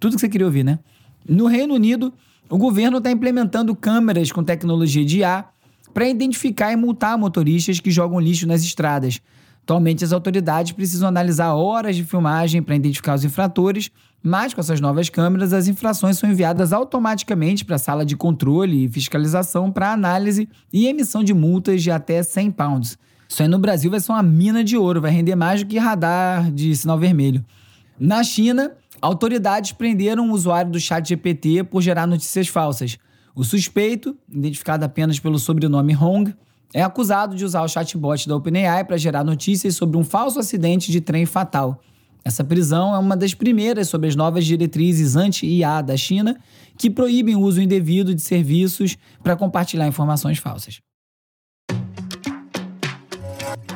Tudo 0.00 0.16
que 0.16 0.20
você 0.20 0.28
queria 0.28 0.46
ouvir, 0.46 0.64
né? 0.64 0.80
No 1.28 1.46
Reino 1.46 1.74
Unido, 1.74 2.12
o 2.50 2.58
governo 2.58 2.98
está 2.98 3.12
implementando 3.12 3.74
câmeras 3.76 4.32
com 4.32 4.42
tecnologia 4.42 5.04
de 5.04 5.18
IA 5.18 5.44
para 5.94 6.08
identificar 6.08 6.72
e 6.72 6.76
multar 6.76 7.16
motoristas 7.16 7.78
que 7.78 7.90
jogam 7.90 8.18
lixo 8.18 8.46
nas 8.46 8.62
estradas. 8.62 9.20
Atualmente, 9.62 10.04
as 10.04 10.12
autoridades 10.12 10.72
precisam 10.72 11.08
analisar 11.08 11.54
horas 11.54 11.94
de 11.94 12.02
filmagem 12.02 12.60
para 12.60 12.74
identificar 12.74 13.14
os 13.14 13.24
infratores, 13.24 13.90
mas 14.22 14.54
com 14.54 14.60
essas 14.60 14.80
novas 14.80 15.08
câmeras, 15.08 15.52
as 15.52 15.66
infrações 15.66 16.18
são 16.18 16.30
enviadas 16.30 16.72
automaticamente 16.72 17.64
para 17.64 17.76
a 17.76 17.78
sala 17.78 18.04
de 18.04 18.16
controle 18.16 18.84
e 18.84 18.88
fiscalização 18.88 19.72
para 19.72 19.92
análise 19.92 20.48
e 20.72 20.86
emissão 20.86 21.24
de 21.24 21.34
multas 21.34 21.82
de 21.82 21.90
até 21.90 22.22
100 22.22 22.50
pounds. 22.52 22.98
Isso 23.28 23.42
aí 23.42 23.48
no 23.48 23.58
Brasil 23.58 23.90
vai 23.90 23.98
ser 23.98 24.12
uma 24.12 24.22
mina 24.22 24.62
de 24.62 24.76
ouro, 24.76 25.00
vai 25.00 25.10
render 25.10 25.34
mais 25.34 25.62
do 25.62 25.66
que 25.66 25.78
radar 25.78 26.52
de 26.52 26.76
sinal 26.76 26.98
vermelho. 26.98 27.44
Na 27.98 28.22
China, 28.22 28.72
autoridades 29.00 29.72
prenderam 29.72 30.26
um 30.26 30.32
usuário 30.32 30.70
do 30.70 30.78
chat 30.78 31.08
GPT 31.08 31.64
por 31.64 31.82
gerar 31.82 32.06
notícias 32.06 32.46
falsas. 32.46 32.98
O 33.34 33.42
suspeito, 33.42 34.16
identificado 34.30 34.84
apenas 34.84 35.18
pelo 35.18 35.38
sobrenome 35.38 35.96
Hong, 35.96 36.34
é 36.74 36.82
acusado 36.82 37.34
de 37.34 37.44
usar 37.44 37.62
o 37.62 37.68
chatbot 37.68 38.28
da 38.28 38.36
OpenAI 38.36 38.84
para 38.84 38.96
gerar 38.96 39.24
notícias 39.24 39.76
sobre 39.76 39.96
um 39.96 40.04
falso 40.04 40.38
acidente 40.38 40.92
de 40.92 41.00
trem 41.00 41.26
fatal. 41.26 41.80
Essa 42.24 42.44
prisão 42.44 42.94
é 42.94 42.98
uma 42.98 43.16
das 43.16 43.34
primeiras 43.34 43.88
sobre 43.88 44.08
as 44.08 44.16
novas 44.16 44.44
diretrizes 44.44 45.16
anti-IA 45.16 45.82
da 45.82 45.96
China, 45.96 46.36
que 46.78 46.88
proíbem 46.88 47.34
o 47.34 47.40
uso 47.40 47.60
indevido 47.60 48.14
de 48.14 48.22
serviços 48.22 48.96
para 49.22 49.36
compartilhar 49.36 49.86
informações 49.88 50.38
falsas. 50.38 50.80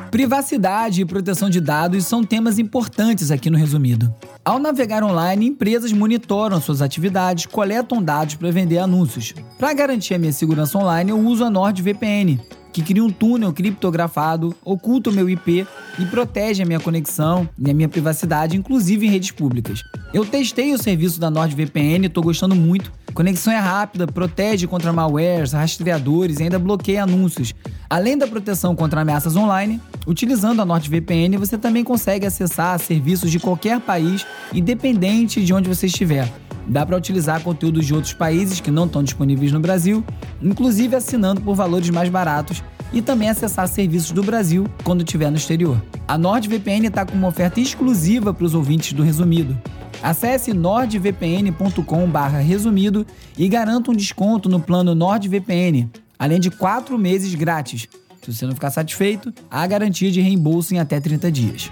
Privacidade 0.09 1.01
e 1.01 1.05
proteção 1.05 1.49
de 1.49 1.59
dados 1.59 2.05
são 2.05 2.23
temas 2.23 2.57
importantes 2.57 3.29
aqui 3.29 3.49
no 3.49 3.57
resumido. 3.57 4.13
Ao 4.43 4.57
navegar 4.57 5.03
online, 5.03 5.47
empresas 5.47 5.91
monitoram 5.91 6.61
suas 6.61 6.81
atividades, 6.81 7.45
coletam 7.45 8.01
dados 8.01 8.35
para 8.35 8.49
vender 8.49 8.77
anúncios. 8.77 9.33
Para 9.59 9.73
garantir 9.73 10.13
a 10.13 10.17
minha 10.17 10.31
segurança 10.31 10.77
online, 10.77 11.11
eu 11.11 11.19
uso 11.19 11.43
a 11.43 11.49
NordVPN, 11.49 12.39
que 12.77 12.83
cria 12.83 13.03
um 13.03 13.09
túnel 13.09 13.51
criptografado, 13.51 14.55
oculta 14.63 15.09
o 15.09 15.13
meu 15.13 15.27
IP 15.27 15.65
e 15.97 16.05
protege 16.05 16.61
a 16.61 16.65
minha 16.65 16.79
conexão 16.79 17.49
e 17.57 17.71
a 17.71 17.73
minha 17.73 17.89
privacidade, 17.89 18.55
inclusive 18.55 19.07
em 19.07 19.09
redes 19.09 19.31
públicas. 19.31 19.81
Eu 20.13 20.23
testei 20.23 20.71
o 20.75 20.77
serviço 20.77 21.19
da 21.19 21.31
NordVPN, 21.31 22.05
estou 22.05 22.23
gostando 22.23 22.55
muito. 22.55 22.91
Conexão 23.15 23.51
é 23.51 23.57
rápida, 23.57 24.05
protege 24.05 24.67
contra 24.67 24.93
malwares, 24.93 25.53
rastreadores 25.53 26.39
e 26.39 26.43
ainda 26.43 26.59
bloqueia 26.59 27.01
anúncios. 27.01 27.51
Além 27.89 28.15
da 28.15 28.27
proteção 28.27 28.75
contra 28.75 29.01
ameaças 29.01 29.35
online, 29.35 29.81
utilizando 30.05 30.61
a 30.61 30.65
NordVPN 30.65 31.35
você 31.39 31.57
também 31.57 31.83
consegue 31.83 32.27
acessar 32.27 32.77
serviços 32.77 33.31
de 33.31 33.39
qualquer 33.39 33.79
país, 33.79 34.23
independente 34.53 35.43
de 35.43 35.51
onde 35.51 35.67
você 35.67 35.87
estiver. 35.87 36.31
Dá 36.67 36.85
para 36.85 36.97
utilizar 36.97 37.41
conteúdos 37.41 37.85
de 37.85 37.93
outros 37.93 38.13
países 38.13 38.59
que 38.59 38.69
não 38.69 38.85
estão 38.85 39.01
disponíveis 39.01 39.51
no 39.51 39.59
Brasil, 39.59 40.03
inclusive 40.41 40.95
assinando 40.95 41.41
por 41.41 41.55
valores 41.55 41.89
mais 41.89 42.09
baratos 42.09 42.63
e 42.91 43.01
também 43.01 43.29
acessar 43.29 43.67
serviços 43.67 44.11
do 44.11 44.23
Brasil 44.23 44.65
quando 44.83 45.03
estiver 45.03 45.29
no 45.29 45.37
exterior. 45.37 45.81
A 46.07 46.17
NordVPN 46.17 46.87
está 46.87 47.05
com 47.05 47.15
uma 47.15 47.29
oferta 47.29 47.59
exclusiva 47.59 48.33
para 48.33 48.45
os 48.45 48.53
ouvintes 48.53 48.93
do 48.93 49.03
Resumido. 49.03 49.57
Acesse 50.03 50.53
nordvpn.com/resumido 50.53 53.07
e 53.37 53.47
garanta 53.47 53.91
um 53.91 53.95
desconto 53.95 54.47
no 54.47 54.59
plano 54.59 54.93
NordVPN, 54.93 55.89
além 56.19 56.39
de 56.39 56.51
4 56.51 56.97
meses 56.97 57.33
grátis. 57.33 57.87
Se 58.21 58.33
você 58.33 58.45
não 58.45 58.53
ficar 58.53 58.71
satisfeito, 58.71 59.33
há 59.49 59.65
garantia 59.65 60.11
de 60.11 60.21
reembolso 60.21 60.73
em 60.73 60.79
até 60.79 60.99
30 60.99 61.31
dias. 61.31 61.71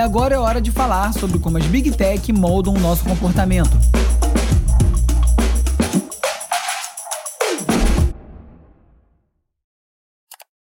E 0.00 0.02
agora 0.02 0.34
é 0.34 0.38
hora 0.38 0.62
de 0.62 0.72
falar 0.72 1.12
sobre 1.12 1.38
como 1.38 1.58
as 1.58 1.66
Big 1.66 1.90
Tech 1.90 2.32
moldam 2.32 2.72
o 2.72 2.80
nosso 2.80 3.04
comportamento. 3.04 3.68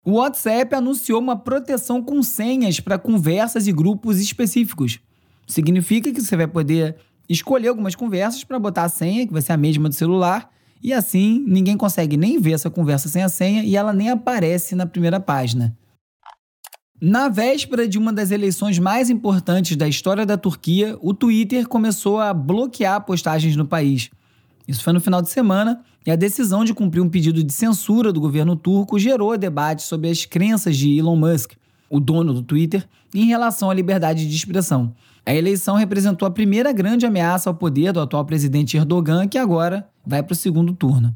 O 0.03 0.13
WhatsApp 0.13 0.75
anunciou 0.75 1.21
uma 1.21 1.37
proteção 1.37 2.03
com 2.03 2.23
senhas 2.23 2.81
para 2.81 2.97
conversas 2.97 3.67
e 3.67 3.73
grupos 3.73 4.19
específicos. 4.19 4.99
Significa 5.47 6.11
que 6.11 6.23
você 6.23 6.35
vai 6.35 6.47
poder 6.47 6.97
escolher 7.29 7.69
algumas 7.69 7.95
conversas 7.95 8.43
para 8.45 8.59
botar 8.59 8.85
a 8.85 8.89
senha, 8.89 9.27
que 9.27 9.33
vai 9.35 9.43
ser 9.43 9.53
a 9.53 9.59
mesma 9.59 9.91
do 9.91 9.95
celular, 9.95 10.49
e 10.83 10.91
assim 10.91 11.45
ninguém 11.47 11.77
consegue 11.77 12.17
nem 12.17 12.41
ver 12.41 12.53
essa 12.53 12.71
conversa 12.71 13.11
sem 13.11 13.23
a 13.23 13.29
senha 13.29 13.63
e 13.63 13.77
ela 13.77 13.93
nem 13.93 14.09
aparece 14.09 14.75
na 14.75 14.87
primeira 14.87 15.21
página. 15.21 15.77
Na 17.01 17.29
véspera 17.29 17.87
de 17.87 17.97
uma 17.97 18.13
das 18.13 18.33
eleições 18.33 18.77
mais 18.77 19.09
importantes 19.09 19.77
da 19.77 19.87
história 19.87 20.27
da 20.27 20.37
Turquia, 20.37 20.99
o 21.01 21.15
Twitter 21.15 21.69
começou 21.69 22.19
a 22.19 22.35
bloquear 22.35 23.05
postagens 23.05 23.55
no 23.55 23.65
país. 23.65 24.11
Isso 24.67 24.83
foi 24.83 24.93
no 24.93 25.01
final 25.01 25.23
de 25.23 25.31
semana 25.31 25.81
e 26.05 26.11
a 26.11 26.17
decisão 26.17 26.65
de 26.65 26.75
cumprir 26.75 27.01
um 27.01 27.09
pedido 27.09 27.45
de 27.45 27.53
censura 27.53 28.13
do 28.13 28.21
governo 28.21 28.57
turco 28.57 28.99
gerou 28.99 29.39
debate 29.39 29.83
sobre 29.83 30.11
as 30.11 30.25
crenças 30.25 30.77
de 30.77 30.99
Elon 30.99 31.15
Musk, 31.15 31.53
o 31.89 32.01
dono 32.01 32.35
do 32.35 32.43
Twitter, 32.43 32.85
em 33.15 33.27
relação 33.27 33.71
à 33.71 33.75
liberdade 33.75 34.29
de 34.29 34.35
expressão. 34.35 34.93
A 35.25 35.33
eleição 35.33 35.77
representou 35.77 36.27
a 36.27 36.33
primeira 36.33 36.73
grande 36.73 37.07
ameaça 37.07 37.49
ao 37.49 37.55
poder 37.55 37.93
do 37.93 38.01
atual 38.01 38.25
presidente 38.25 38.77
Erdogan, 38.77 39.29
que 39.29 39.39
agora 39.39 39.89
vai 40.05 40.21
para 40.21 40.33
o 40.33 40.37
segundo 40.37 40.73
turno. 40.73 41.15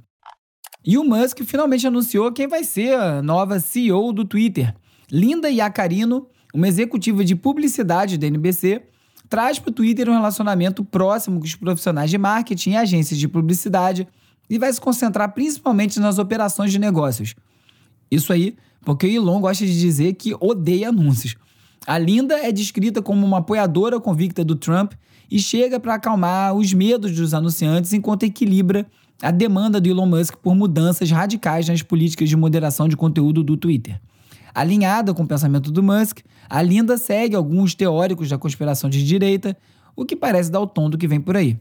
E 0.84 0.96
o 0.96 1.02
Musk 1.02 1.40
finalmente 1.40 1.88
anunciou 1.88 2.30
quem 2.30 2.46
vai 2.46 2.62
ser 2.62 2.94
a 2.94 3.20
nova 3.20 3.58
CEO 3.58 4.12
do 4.12 4.24
Twitter. 4.24 4.74
Linda 5.12 5.50
Iacarino, 5.50 6.26
uma 6.54 6.66
executiva 6.66 7.22
de 7.22 7.36
publicidade 7.36 8.16
da 8.16 8.26
NBC, 8.26 8.80
traz 9.28 9.58
para 9.58 9.68
o 9.68 9.72
Twitter 9.72 10.08
um 10.08 10.14
relacionamento 10.14 10.82
próximo 10.82 11.38
com 11.38 11.44
os 11.44 11.54
profissionais 11.54 12.10
de 12.10 12.16
marketing 12.16 12.70
e 12.70 12.76
agências 12.76 13.20
de 13.20 13.28
publicidade 13.28 14.08
e 14.48 14.58
vai 14.58 14.72
se 14.72 14.80
concentrar 14.80 15.34
principalmente 15.34 16.00
nas 16.00 16.18
operações 16.18 16.72
de 16.72 16.78
negócios. 16.78 17.34
Isso 18.10 18.32
aí 18.32 18.56
porque 18.84 19.06
o 19.06 19.10
Elon 19.10 19.40
gosta 19.40 19.66
de 19.66 19.78
dizer 19.78 20.14
que 20.14 20.34
odeia 20.40 20.88
anúncios. 20.88 21.36
A 21.86 21.98
Linda 21.98 22.34
é 22.34 22.50
descrita 22.50 23.02
como 23.02 23.26
uma 23.26 23.38
apoiadora 23.38 24.00
convicta 24.00 24.42
do 24.42 24.56
Trump 24.56 24.92
e 25.30 25.38
chega 25.38 25.78
para 25.78 25.94
acalmar 25.94 26.54
os 26.54 26.72
medos 26.72 27.14
dos 27.14 27.34
anunciantes 27.34 27.92
enquanto 27.92 28.22
equilibra 28.24 28.86
a 29.20 29.30
demanda 29.30 29.80
do 29.80 29.88
Elon 29.88 30.06
Musk 30.06 30.36
por 30.36 30.54
mudanças 30.54 31.10
radicais 31.10 31.68
nas 31.68 31.82
políticas 31.82 32.28
de 32.28 32.36
moderação 32.36 32.88
de 32.88 32.96
conteúdo 32.96 33.42
do 33.42 33.56
Twitter. 33.56 34.00
Alinhada 34.54 35.14
com 35.14 35.22
o 35.22 35.26
pensamento 35.26 35.70
do 35.70 35.82
Musk, 35.82 36.20
a 36.48 36.62
Linda 36.62 36.98
segue 36.98 37.34
alguns 37.34 37.74
teóricos 37.74 38.28
da 38.28 38.38
conspiração 38.38 38.90
de 38.90 39.04
direita, 39.04 39.56
o 39.96 40.04
que 40.04 40.16
parece 40.16 40.50
dar 40.50 40.60
o 40.60 40.66
tom 40.66 40.90
do 40.90 40.98
que 40.98 41.08
vem 41.08 41.20
por 41.20 41.36
aí. 41.36 41.58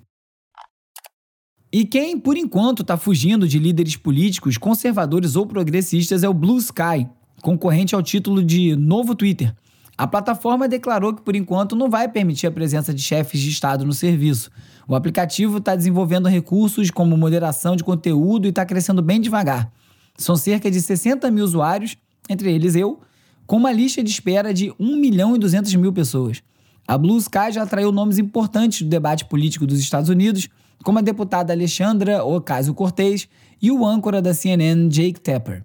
E 1.74 1.86
quem, 1.86 2.20
por 2.20 2.36
enquanto, 2.36 2.82
está 2.82 2.98
fugindo 2.98 3.48
de 3.48 3.58
líderes 3.58 3.96
políticos, 3.96 4.58
conservadores 4.58 5.38
ou 5.38 5.46
progressistas 5.46 6.22
é 6.22 6.28
o 6.28 6.34
Blue 6.34 6.58
Sky, 6.58 7.08
concorrente 7.42 7.96
ao 7.96 8.04
título 8.04 8.44
de 8.44 8.76
novo 8.76 9.16
Twitter. 9.16 9.56
A 9.98 10.06
plataforma 10.06 10.68
declarou 10.68 11.14
que, 11.14 11.22
por 11.22 11.36
enquanto, 11.36 11.76
não 11.76 11.90
vai 11.90 12.10
permitir 12.10 12.48
a 12.48 12.52
presença 12.52 12.94
de 12.94 13.02
chefes 13.02 13.40
de 13.40 13.50
Estado 13.50 13.86
no 13.86 13.94
serviço. 13.94 14.50
O 14.88 14.96
aplicativo 14.96 15.60
está 15.60 15.76
desenvolvendo 15.76 16.28
recursos 16.28 16.90
como 16.90 17.16
moderação 17.16 17.76
de 17.76 17.84
conteúdo 17.84 18.48
e 18.48 18.50
está 18.50 18.66
crescendo 18.66 19.02
bem 19.02 19.22
devagar. 19.22 19.72
São 20.18 20.36
cerca 20.36 20.70
de 20.70 20.82
60 20.82 21.30
mil 21.32 21.46
usuários, 21.46 21.96
entre 22.30 22.52
eles 22.54 22.76
eu, 22.76 23.00
com 23.46 23.58
uma 23.58 23.72
lista 23.72 24.04
de 24.04 24.10
espera 24.10 24.54
de 24.54 24.74
1 24.80 24.96
milhão 24.96 25.36
e 25.36 25.40
200 25.40 25.74
mil 25.76 25.92
pessoas. 25.92 26.42
A 26.88 26.98
Blue 26.98 27.18
Sky 27.18 27.52
já 27.52 27.64
atraiu 27.64 27.92
nomes 27.92 28.18
importantes 28.18 28.82
do 28.82 28.90
debate 28.90 29.26
político 29.26 29.68
dos 29.68 29.80
Estados 29.80 30.10
Unidos, 30.10 30.50
como 30.84 31.00
a 31.00 31.02
deputada 31.02 31.54
Alexandra 31.54 32.24
Ocasio-Cortez 32.24 33.28
e 33.62 33.72
o 33.72 33.86
âncora 33.86 34.22
da 34.22 34.34
CNN 34.34 34.90
Jake 34.90 35.20
Tapper. 35.20 35.64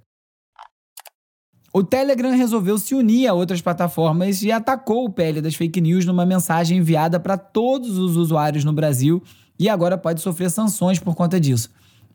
O 1.73 1.85
Telegram 1.85 2.31
resolveu 2.35 2.79
se 2.79 2.95
unir 2.95 3.27
a 3.27 3.35
outras 3.35 3.61
plataformas 3.61 4.42
e 4.42 4.51
atacou 4.51 5.05
o 5.05 5.11
PL 5.11 5.42
das 5.42 5.55
fake 5.55 5.81
news 5.81 6.07
numa 6.07 6.25
mensagem 6.25 6.79
enviada 6.79 7.21
para 7.21 7.37
todos 7.37 7.99
os 7.99 8.16
usuários 8.16 8.64
no 8.64 8.73
Brasil 8.73 9.23
e 9.59 9.69
agora 9.69 9.99
pode 9.99 10.23
sofrer 10.23 10.51
sanções 10.51 10.99
por 10.99 11.14
conta 11.14 11.38
disso. 11.38 11.71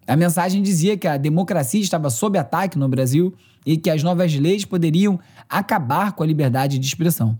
A 0.08 0.16
mensagem 0.16 0.64
dizia 0.64 0.98
que 0.98 1.08
a 1.08 1.16
democracia 1.16 1.80
estava 1.80 2.10
sob 2.10 2.40
ataque 2.40 2.78
no 2.78 2.90
Brasil 2.90 3.36
e 3.66 3.78
que 3.78 3.90
as 3.90 4.04
novas 4.04 4.34
leis 4.36 4.66
poderiam 4.66 5.20
acabar 5.50 6.14
com 6.14 6.24
a 6.24 6.28
liberdade 6.28 6.80
de 6.80 6.86
expressão. 6.86 7.38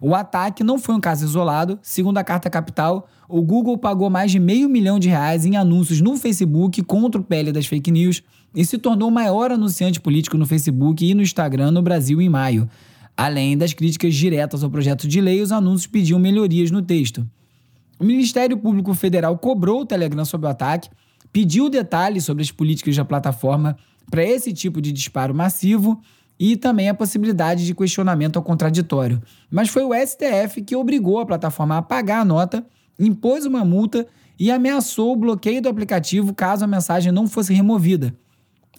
O 0.00 0.14
ataque 0.14 0.64
não 0.64 0.78
foi 0.78 0.94
um 0.94 1.00
caso 1.00 1.26
isolado. 1.26 1.78
Segundo 1.82 2.16
a 2.16 2.24
Carta 2.24 2.48
Capital, 2.48 3.06
o 3.28 3.42
Google 3.42 3.76
pagou 3.76 4.08
mais 4.08 4.32
de 4.32 4.40
meio 4.40 4.68
milhão 4.68 4.98
de 4.98 5.08
reais 5.10 5.44
em 5.44 5.56
anúncios 5.56 6.00
no 6.00 6.16
Facebook 6.16 6.82
contra 6.84 7.20
o 7.20 7.24
PL 7.24 7.52
das 7.52 7.66
fake 7.66 7.90
news 7.90 8.22
e 8.54 8.64
se 8.64 8.78
tornou 8.78 9.08
o 9.08 9.12
maior 9.12 9.52
anunciante 9.52 10.00
político 10.00 10.38
no 10.38 10.46
Facebook 10.46 11.04
e 11.04 11.12
no 11.12 11.22
Instagram 11.22 11.70
no 11.70 11.82
Brasil 11.82 12.20
em 12.20 12.30
maio. 12.30 12.68
Além 13.14 13.58
das 13.58 13.74
críticas 13.74 14.14
diretas 14.14 14.64
ao 14.64 14.70
projeto 14.70 15.06
de 15.06 15.20
lei, 15.20 15.42
os 15.42 15.52
anúncios 15.52 15.86
pediam 15.86 16.18
melhorias 16.18 16.70
no 16.70 16.80
texto. 16.80 17.28
O 17.98 18.04
Ministério 18.04 18.56
Público 18.56 18.94
Federal 18.94 19.36
cobrou 19.36 19.82
o 19.82 19.86
Telegram 19.86 20.24
sobre 20.24 20.46
o 20.46 20.50
ataque, 20.50 20.88
pediu 21.30 21.68
detalhes 21.68 22.24
sobre 22.24 22.42
as 22.42 22.50
políticas 22.50 22.96
da 22.96 23.04
plataforma 23.04 23.76
para 24.10 24.24
esse 24.24 24.52
tipo 24.52 24.80
de 24.80 24.92
disparo 24.92 25.34
massivo 25.34 26.00
e 26.38 26.56
também 26.56 26.88
a 26.88 26.94
possibilidade 26.94 27.64
de 27.64 27.74
questionamento 27.74 28.36
ao 28.36 28.42
contraditório. 28.42 29.22
Mas 29.50 29.68
foi 29.68 29.84
o 29.84 29.94
STF 29.94 30.62
que 30.62 30.74
obrigou 30.74 31.20
a 31.20 31.26
plataforma 31.26 31.78
a 31.78 31.82
pagar 31.82 32.20
a 32.20 32.24
nota, 32.24 32.66
impôs 32.98 33.44
uma 33.44 33.64
multa 33.64 34.06
e 34.38 34.50
ameaçou 34.50 35.12
o 35.12 35.16
bloqueio 35.16 35.60
do 35.60 35.68
aplicativo 35.68 36.34
caso 36.34 36.64
a 36.64 36.66
mensagem 36.66 37.12
não 37.12 37.28
fosse 37.28 37.52
removida. 37.52 38.14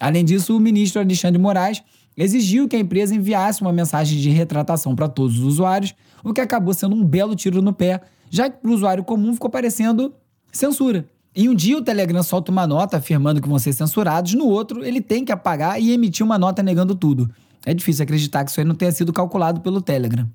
Além 0.00 0.24
disso, 0.24 0.56
o 0.56 0.60
ministro 0.60 1.00
Alexandre 1.00 1.40
Moraes 1.40 1.82
exigiu 2.16 2.68
que 2.68 2.74
a 2.74 2.80
empresa 2.80 3.14
enviasse 3.14 3.62
uma 3.62 3.72
mensagem 3.72 4.18
de 4.18 4.28
retratação 4.28 4.96
para 4.96 5.08
todos 5.08 5.38
os 5.38 5.44
usuários, 5.44 5.94
o 6.24 6.32
que 6.32 6.40
acabou 6.40 6.74
sendo 6.74 6.96
um 6.96 7.04
belo 7.04 7.36
tiro 7.36 7.62
no 7.62 7.72
pé, 7.72 8.00
já 8.28 8.50
que 8.50 8.58
para 8.58 8.70
o 8.70 8.74
usuário 8.74 9.04
comum 9.04 9.32
ficou 9.32 9.48
parecendo 9.48 10.12
censura. 10.50 11.06
Em 11.34 11.48
um 11.48 11.54
dia, 11.54 11.78
o 11.78 11.82
Telegram 11.82 12.22
solta 12.22 12.52
uma 12.52 12.66
nota 12.66 12.98
afirmando 12.98 13.40
que 13.40 13.48
vão 13.48 13.58
ser 13.58 13.72
censurados, 13.72 14.34
no 14.34 14.46
outro, 14.46 14.84
ele 14.84 15.00
tem 15.00 15.24
que 15.24 15.32
apagar 15.32 15.80
e 15.80 15.90
emitir 15.90 16.24
uma 16.24 16.38
nota 16.38 16.62
negando 16.62 16.94
tudo. 16.94 17.30
É 17.64 17.72
difícil 17.72 18.02
acreditar 18.02 18.44
que 18.44 18.50
isso 18.50 18.60
aí 18.60 18.66
não 18.66 18.74
tenha 18.74 18.92
sido 18.92 19.14
calculado 19.14 19.62
pelo 19.62 19.80
Telegram. 19.80 20.28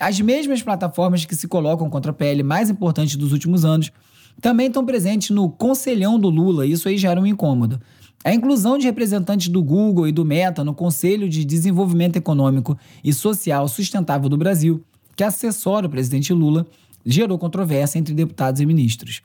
As 0.00 0.18
mesmas 0.18 0.62
plataformas 0.62 1.26
que 1.26 1.36
se 1.36 1.46
colocam 1.46 1.90
contra 1.90 2.12
a 2.12 2.14
PL 2.14 2.42
mais 2.42 2.70
importante 2.70 3.18
dos 3.18 3.32
últimos 3.32 3.62
anos 3.62 3.92
também 4.40 4.68
estão 4.68 4.86
presentes 4.86 5.30
no 5.30 5.50
conselhão 5.50 6.18
do 6.18 6.30
Lula, 6.30 6.64
e 6.64 6.72
isso 6.72 6.88
aí 6.88 6.96
gera 6.96 7.20
um 7.20 7.26
incômodo. 7.26 7.78
A 8.24 8.32
inclusão 8.32 8.78
de 8.78 8.86
representantes 8.86 9.48
do 9.48 9.62
Google 9.62 10.08
e 10.08 10.12
do 10.12 10.24
Meta 10.24 10.64
no 10.64 10.72
Conselho 10.72 11.28
de 11.28 11.44
Desenvolvimento 11.44 12.16
Econômico 12.16 12.78
e 13.04 13.12
Social 13.12 13.68
Sustentável 13.68 14.30
do 14.30 14.36
Brasil, 14.38 14.82
que 15.14 15.24
assessora 15.24 15.86
o 15.86 15.90
presidente 15.90 16.32
Lula, 16.32 16.66
gerou 17.04 17.38
controvérsia 17.38 17.98
entre 17.98 18.14
deputados 18.14 18.62
e 18.62 18.66
ministros. 18.66 19.20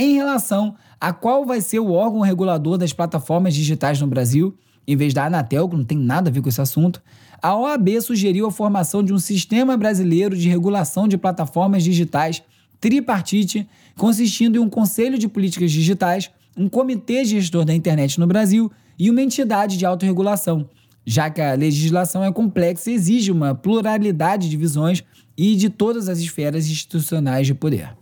Em 0.00 0.14
relação 0.14 0.76
a 0.98 1.12
qual 1.12 1.44
vai 1.44 1.60
ser 1.60 1.78
o 1.78 1.92
órgão 1.92 2.20
regulador 2.20 2.78
das 2.78 2.90
plataformas 2.90 3.54
digitais 3.54 4.00
no 4.00 4.06
Brasil, 4.06 4.56
em 4.88 4.96
vez 4.96 5.12
da 5.12 5.26
Anatel, 5.26 5.68
que 5.68 5.76
não 5.76 5.84
tem 5.84 5.98
nada 5.98 6.30
a 6.30 6.32
ver 6.32 6.40
com 6.40 6.48
esse 6.48 6.58
assunto, 6.58 7.02
a 7.42 7.54
OAB 7.54 8.00
sugeriu 8.00 8.46
a 8.46 8.50
formação 8.50 9.02
de 9.04 9.12
um 9.12 9.18
sistema 9.18 9.76
brasileiro 9.76 10.34
de 10.34 10.48
regulação 10.48 11.06
de 11.06 11.18
plataformas 11.18 11.84
digitais 11.84 12.42
tripartite, 12.80 13.68
consistindo 13.94 14.56
em 14.56 14.58
um 14.58 14.70
conselho 14.70 15.18
de 15.18 15.28
políticas 15.28 15.70
digitais, 15.70 16.30
um 16.56 16.66
comitê 16.66 17.22
gestor 17.26 17.66
da 17.66 17.74
internet 17.74 18.18
no 18.18 18.26
Brasil 18.26 18.72
e 18.98 19.10
uma 19.10 19.20
entidade 19.20 19.76
de 19.76 19.84
autorregulação, 19.84 20.66
já 21.04 21.28
que 21.28 21.42
a 21.42 21.52
legislação 21.52 22.24
é 22.24 22.32
complexa 22.32 22.90
e 22.90 22.94
exige 22.94 23.30
uma 23.30 23.54
pluralidade 23.54 24.48
de 24.48 24.56
visões 24.56 25.04
e 25.36 25.54
de 25.56 25.68
todas 25.68 26.08
as 26.08 26.20
esferas 26.20 26.70
institucionais 26.70 27.46
de 27.46 27.52
poder. 27.52 27.94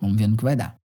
Vamos 0.00 0.16
ver 0.16 0.26
no 0.26 0.36
que 0.36 0.42
vai 0.42 0.56
dar. 0.56 0.79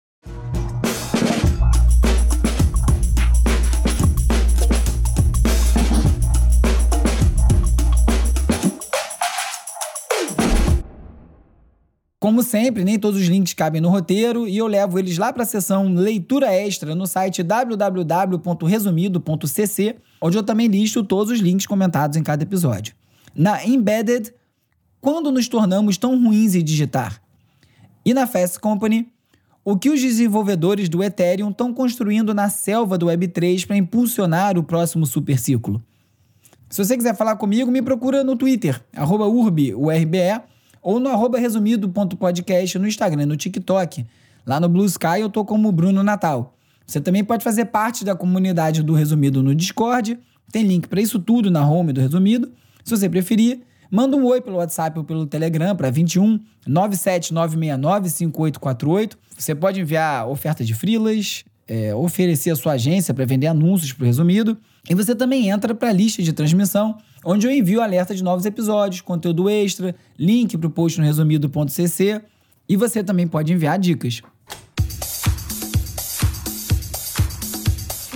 Como 12.26 12.42
sempre, 12.42 12.84
nem 12.84 12.98
todos 12.98 13.22
os 13.22 13.28
links 13.28 13.54
cabem 13.54 13.80
no 13.80 13.88
roteiro 13.88 14.48
e 14.48 14.58
eu 14.58 14.66
levo 14.66 14.98
eles 14.98 15.16
lá 15.16 15.32
para 15.32 15.44
a 15.44 15.46
seção 15.46 15.94
leitura 15.94 16.52
extra 16.52 16.96
no 16.96 17.06
site 17.06 17.44
www.resumido.cc, 17.44 19.96
onde 20.20 20.36
eu 20.36 20.42
também 20.42 20.66
listo 20.66 21.04
todos 21.04 21.32
os 21.32 21.40
links 21.40 21.68
comentados 21.68 22.18
em 22.18 22.24
cada 22.24 22.42
episódio. 22.42 22.96
Na 23.36 23.64
Embedded, 23.64 24.34
quando 25.00 25.32
nos 25.32 25.48
tornamos 25.48 26.00
tão 26.00 26.20
ruins 26.20 26.56
em 26.56 26.64
digitar? 26.64 27.22
E 28.04 28.12
na 28.12 28.26
Fast 28.26 28.60
Company, 28.60 29.08
o 29.64 29.78
que 29.78 29.92
os 29.92 30.02
desenvolvedores 30.02 30.90
do 30.90 31.04
Ethereum 31.04 31.52
estão 31.52 31.72
construindo 31.72 32.34
na 32.34 32.50
selva 32.50 32.98
do 32.98 33.06
Web3 33.06 33.68
para 33.68 33.78
impulsionar 33.78 34.58
o 34.58 34.64
próximo 34.64 35.06
superciclo? 35.06 35.80
Se 36.72 36.84
você 36.84 36.98
quiser 36.98 37.16
falar 37.16 37.36
comigo, 37.36 37.70
me 37.70 37.84
procura 37.84 38.24
no 38.24 38.36
Twitter, 38.36 38.84
URBE, 38.98 39.76
ou 40.86 41.00
no 41.00 41.10
arroba 41.10 41.39
resumido.podcast 41.39 42.78
no 42.78 42.88
Instagram 42.88 43.26
no 43.26 43.36
TikTok. 43.36 44.06
Lá 44.45 44.60
no 44.60 44.69
Blue 44.69 44.86
Sky 44.86 45.21
eu 45.21 45.30
tô 45.32 45.43
como 45.43 45.71
Bruno 45.71 46.04
Natal. 46.04 46.54
Você 46.86 47.02
também 47.02 47.24
pode 47.24 47.43
fazer 47.43 47.65
parte 47.65 48.06
da 48.06 48.15
comunidade 48.15 48.84
do 48.84 48.93
Resumido 48.93 49.41
no 49.41 49.56
Discord. 49.56 50.19
Tem 50.52 50.63
link 50.63 50.88
para 50.88 51.02
isso 51.02 51.17
tudo 51.17 51.50
na 51.50 51.67
home 51.67 51.91
do 51.91 52.00
Resumido. 52.00 52.52
Se 52.84 52.95
você 52.95 53.10
preferir, 53.10 53.62
manda 53.89 54.15
um 54.15 54.24
oi 54.26 54.39
pelo 54.39 54.58
WhatsApp 54.58 55.00
ou 55.00 55.04
pelo 55.04 55.26
Telegram 55.26 55.76
para 55.76 55.89
21 55.89 56.39
97969 56.67 58.10
5848. 58.12 59.17
Você 59.36 59.56
pode 59.56 59.82
enviar 59.82 60.30
oferta 60.30 60.63
de 60.63 60.76
frilas, 60.76 61.43
é, 61.67 61.95
oferecer 61.95 62.52
a 62.52 62.56
sua 62.56 62.74
agência 62.74 63.12
para 63.12 63.26
vender 63.26 63.48
anúncios 63.48 63.91
para 63.91 64.04
o 64.04 64.06
Resumido. 64.06 64.56
E 64.88 64.93
você 64.93 65.15
também 65.15 65.50
entra 65.50 65.74
para 65.74 65.89
a 65.89 65.93
lista 65.93 66.21
de 66.21 66.32
transmissão, 66.32 66.98
onde 67.26 67.48
eu 67.48 67.52
envio 67.52 67.82
alerta 67.82 68.13
de 68.13 68.24
novos 68.24 68.45
episódios, 68.45 69.02
conteúdo 69.02 69.50
extra, 69.50 69.95
link 70.17 70.56
para 70.58 70.67
o 70.67 70.69
post 70.69 71.00
no 71.00 71.06
resumido.cc 71.06 72.21
e 72.69 72.76
você 72.76 73.04
também 73.04 73.28
pode 73.28 73.52
enviar 73.52 73.80
dicas. 73.80 74.21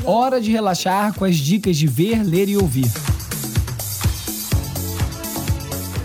Hora 0.06 0.40
de 0.40 0.52
relaxar 0.52 1.14
com 1.14 1.26
as 1.26 1.36
dicas 1.36 1.76
de 1.76 1.88
ver, 1.88 2.24
ler 2.24 2.48
e 2.50 2.58
ouvir. 2.58 2.88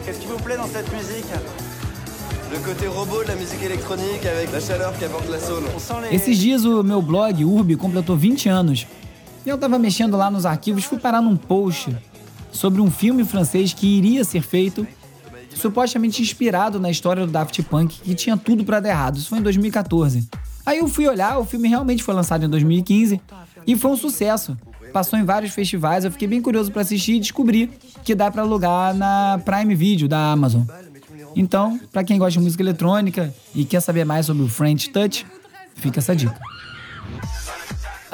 Qu'est-ce 0.04 0.20
qui 0.20 0.26
vous 0.26 0.42
plaît 0.42 0.56
dans 0.56 0.66
cette 0.66 0.90
musique 0.92 1.24
Le 2.50 2.58
côté 2.60 2.86
robot 2.86 3.22
de 3.22 3.28
la 3.28 3.36
musique 3.36 3.62
électronique 3.62 4.24
avec 4.26 4.52
la 4.52 4.60
chaleur 4.60 4.96
qui 4.98 5.04
apporte 5.04 5.28
la 5.30 5.38
saune. 5.38 5.64
Esses 6.10 6.38
dias 6.38 6.64
o 6.64 6.82
meu 6.82 7.02
blog 7.02 7.40
Urbi 7.42 7.76
completou 7.76 8.16
20 8.16 8.48
anos 8.48 8.86
e 9.44 9.48
eu 9.48 9.56
estava 9.56 9.78
mexendo 9.78 10.16
lá 10.16 10.30
nos 10.30 10.46
arquivos, 10.46 10.84
fui 10.84 10.98
parar 10.98 11.20
num 11.20 11.36
post 11.36 11.94
sobre 12.50 12.80
um 12.80 12.90
filme 12.90 13.24
francês 13.24 13.72
que 13.72 13.86
iria 13.86 14.24
ser 14.24 14.42
feito, 14.42 14.86
supostamente 15.54 16.22
inspirado 16.22 16.80
na 16.80 16.90
história 16.90 17.26
do 17.26 17.32
Daft 17.32 17.62
Punk, 17.64 18.00
que 18.00 18.14
tinha 18.14 18.36
tudo 18.36 18.64
para 18.64 18.80
dar 18.80 18.90
errado. 18.90 19.16
Isso 19.18 19.28
foi 19.28 19.38
em 19.38 19.42
2014. 19.42 20.28
Aí 20.64 20.78
eu 20.78 20.88
fui 20.88 21.06
olhar, 21.06 21.38
o 21.38 21.44
filme 21.44 21.68
realmente 21.68 22.02
foi 22.02 22.14
lançado 22.14 22.44
em 22.44 22.48
2015 22.48 23.20
e 23.66 23.76
foi 23.76 23.90
um 23.90 23.96
sucesso. 23.96 24.56
passou 24.92 25.18
em 25.18 25.24
vários 25.24 25.52
festivais. 25.52 26.04
Eu 26.04 26.12
fiquei 26.12 26.28
bem 26.28 26.40
curioso 26.40 26.70
para 26.70 26.82
assistir 26.82 27.14
e 27.14 27.20
descobri 27.20 27.70
que 28.02 28.14
dá 28.14 28.30
para 28.30 28.42
alugar 28.42 28.94
na 28.94 29.40
Prime 29.44 29.74
Video 29.74 30.08
da 30.08 30.32
Amazon. 30.32 30.62
Então, 31.36 31.80
para 31.92 32.04
quem 32.04 32.18
gosta 32.18 32.38
de 32.38 32.44
música 32.44 32.62
eletrônica 32.62 33.34
e 33.54 33.64
quer 33.64 33.80
saber 33.80 34.04
mais 34.04 34.26
sobre 34.26 34.44
o 34.44 34.48
French 34.48 34.90
Touch, 34.90 35.26
fica 35.74 35.98
essa 35.98 36.14
dica. 36.14 36.38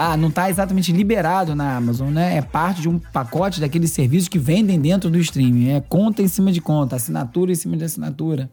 Ah, 0.02 0.16
não 0.16 0.28
está 0.28 0.48
exatamente 0.48 0.92
liberado 0.92 1.54
na 1.54 1.76
Amazon, 1.76 2.08
né? 2.08 2.38
É 2.38 2.40
parte 2.40 2.80
de 2.80 2.88
um 2.88 2.98
pacote 2.98 3.60
daqueles 3.60 3.90
serviços 3.90 4.30
que 4.30 4.38
vendem 4.38 4.80
dentro 4.80 5.10
do 5.10 5.18
streaming. 5.18 5.72
É 5.72 5.80
conta 5.82 6.22
em 6.22 6.26
cima 6.26 6.50
de 6.50 6.58
conta, 6.58 6.96
assinatura 6.96 7.52
em 7.52 7.54
cima 7.54 7.76
de 7.76 7.84
assinatura. 7.84 8.50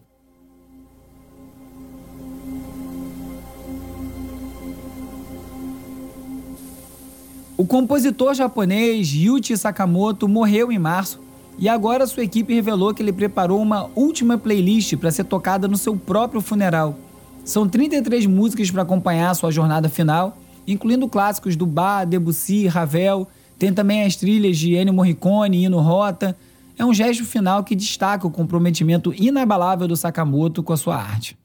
O 7.55 7.65
compositor 7.65 8.33
japonês 8.33 9.07
Yuichi 9.07 9.55
Sakamoto 9.55 10.27
morreu 10.27 10.69
em 10.69 10.77
março 10.77 11.21
e 11.57 11.69
agora 11.69 12.05
sua 12.07 12.25
equipe 12.25 12.53
revelou 12.53 12.93
que 12.93 13.01
ele 13.01 13.13
preparou 13.13 13.61
uma 13.61 13.89
última 13.95 14.37
playlist 14.37 14.97
para 14.97 15.11
ser 15.11 15.23
tocada 15.23 15.65
no 15.65 15.77
seu 15.77 15.95
próprio 15.95 16.41
funeral. 16.41 16.99
São 17.45 17.69
33 17.69 18.25
músicas 18.25 18.69
para 18.69 18.81
acompanhar 18.81 19.33
sua 19.33 19.49
jornada 19.49 19.87
final, 19.87 20.37
incluindo 20.67 21.07
clássicos 21.07 21.55
do 21.55 21.65
Bach, 21.65 22.05
Debussy, 22.05 22.67
Ravel, 22.67 23.27
tem 23.57 23.73
também 23.73 24.03
as 24.03 24.15
trilhas 24.15 24.57
de 24.57 24.75
Ennio 24.75 24.93
Morricone, 24.93 25.63
Ino 25.63 25.79
Rota. 25.79 26.37
É 26.77 26.85
um 26.85 26.93
gesto 26.93 27.25
final 27.25 27.63
que 27.63 27.75
destaca 27.75 28.27
o 28.27 28.31
comprometimento 28.31 29.13
inabalável 29.13 29.87
do 29.87 29.95
Sakamoto 29.95 30.61
com 30.61 30.73
a 30.73 30.77
sua 30.77 30.97
arte. 30.97 31.35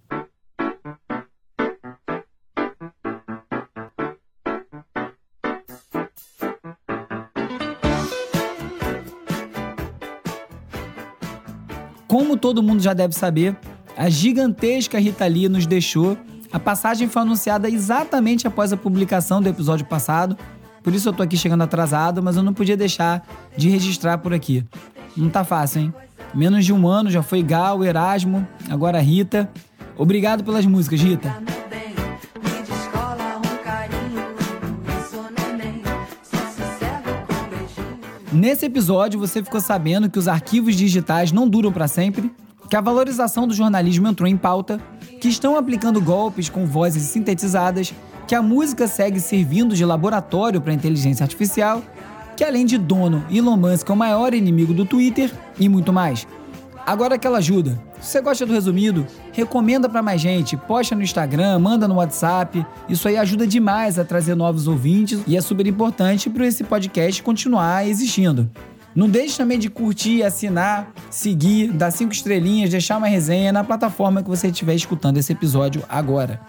Como 12.06 12.36
todo 12.36 12.62
mundo 12.62 12.82
já 12.82 12.92
deve 12.92 13.14
saber, 13.14 13.56
a 13.96 14.10
gigantesca 14.10 14.98
Rita 14.98 15.24
Lee 15.24 15.48
nos 15.48 15.64
deixou. 15.64 16.18
A 16.52 16.60
passagem 16.60 17.08
foi 17.08 17.22
anunciada 17.22 17.68
exatamente 17.70 18.46
após 18.46 18.72
a 18.72 18.76
publicação 18.76 19.40
do 19.40 19.48
episódio 19.48 19.86
passado, 19.86 20.36
por 20.82 20.92
isso 20.94 21.08
eu 21.08 21.12
tô 21.12 21.22
aqui 21.22 21.36
chegando 21.36 21.62
atrasado, 21.62 22.22
mas 22.22 22.36
eu 22.36 22.42
não 22.42 22.52
podia 22.52 22.76
deixar 22.76 23.26
de 23.56 23.70
registrar 23.70 24.18
por 24.18 24.34
aqui. 24.34 24.64
Não 25.16 25.30
tá 25.30 25.44
fácil, 25.44 25.80
hein? 25.80 25.94
Menos 26.34 26.64
de 26.64 26.72
um 26.72 26.86
ano 26.86 27.10
já 27.10 27.22
foi 27.22 27.42
Gal, 27.42 27.84
Erasmo, 27.84 28.46
agora 28.68 29.00
Rita. 29.00 29.48
Obrigado 29.96 30.42
pelas 30.44 30.66
músicas, 30.66 31.00
Rita. 31.00 31.34
Nesse 38.32 38.66
episódio, 38.66 39.20
você 39.20 39.42
ficou 39.42 39.60
sabendo 39.60 40.10
que 40.10 40.18
os 40.18 40.26
arquivos 40.26 40.74
digitais 40.74 41.30
não 41.32 41.48
duram 41.48 41.70
para 41.70 41.86
sempre, 41.86 42.32
que 42.68 42.74
a 42.74 42.80
valorização 42.80 43.46
do 43.46 43.54
jornalismo 43.54 44.08
entrou 44.08 44.26
em 44.26 44.36
pauta, 44.36 44.80
que 45.22 45.28
estão 45.28 45.56
aplicando 45.56 46.00
golpes 46.00 46.48
com 46.48 46.66
vozes 46.66 47.04
sintetizadas, 47.04 47.94
que 48.26 48.34
a 48.34 48.42
música 48.42 48.88
segue 48.88 49.20
servindo 49.20 49.72
de 49.72 49.84
laboratório 49.84 50.60
para 50.60 50.72
inteligência 50.72 51.22
artificial, 51.22 51.80
que 52.36 52.42
além 52.42 52.66
de 52.66 52.76
dono, 52.76 53.24
Elon 53.30 53.56
Musk 53.56 53.88
é 53.88 53.92
o 53.92 53.96
maior 53.96 54.34
inimigo 54.34 54.74
do 54.74 54.84
Twitter 54.84 55.32
e 55.60 55.68
muito 55.68 55.92
mais. 55.92 56.26
Agora 56.84 57.14
aquela 57.14 57.38
ajuda. 57.38 57.80
Se 58.00 58.10
você 58.10 58.20
gosta 58.20 58.44
do 58.44 58.52
resumido, 58.52 59.06
recomenda 59.30 59.88
para 59.88 60.02
mais 60.02 60.20
gente, 60.20 60.56
posta 60.56 60.96
no 60.96 61.04
Instagram, 61.04 61.56
manda 61.60 61.86
no 61.86 61.94
WhatsApp. 61.94 62.66
Isso 62.88 63.06
aí 63.06 63.16
ajuda 63.16 63.46
demais 63.46 64.00
a 64.00 64.04
trazer 64.04 64.34
novos 64.34 64.66
ouvintes 64.66 65.20
e 65.24 65.36
é 65.36 65.40
super 65.40 65.68
importante 65.68 66.28
para 66.28 66.48
esse 66.48 66.64
podcast 66.64 67.22
continuar 67.22 67.86
existindo. 67.86 68.50
Não 68.94 69.08
deixe 69.08 69.36
também 69.36 69.58
de 69.58 69.70
curtir, 69.70 70.22
assinar, 70.22 70.92
seguir, 71.10 71.72
dar 71.72 71.90
cinco 71.90 72.12
estrelinhas, 72.12 72.70
deixar 72.70 72.98
uma 72.98 73.08
resenha 73.08 73.52
na 73.52 73.64
plataforma 73.64 74.22
que 74.22 74.28
você 74.28 74.48
estiver 74.48 74.74
escutando 74.74 75.16
esse 75.16 75.32
episódio 75.32 75.82
agora. 75.88 76.40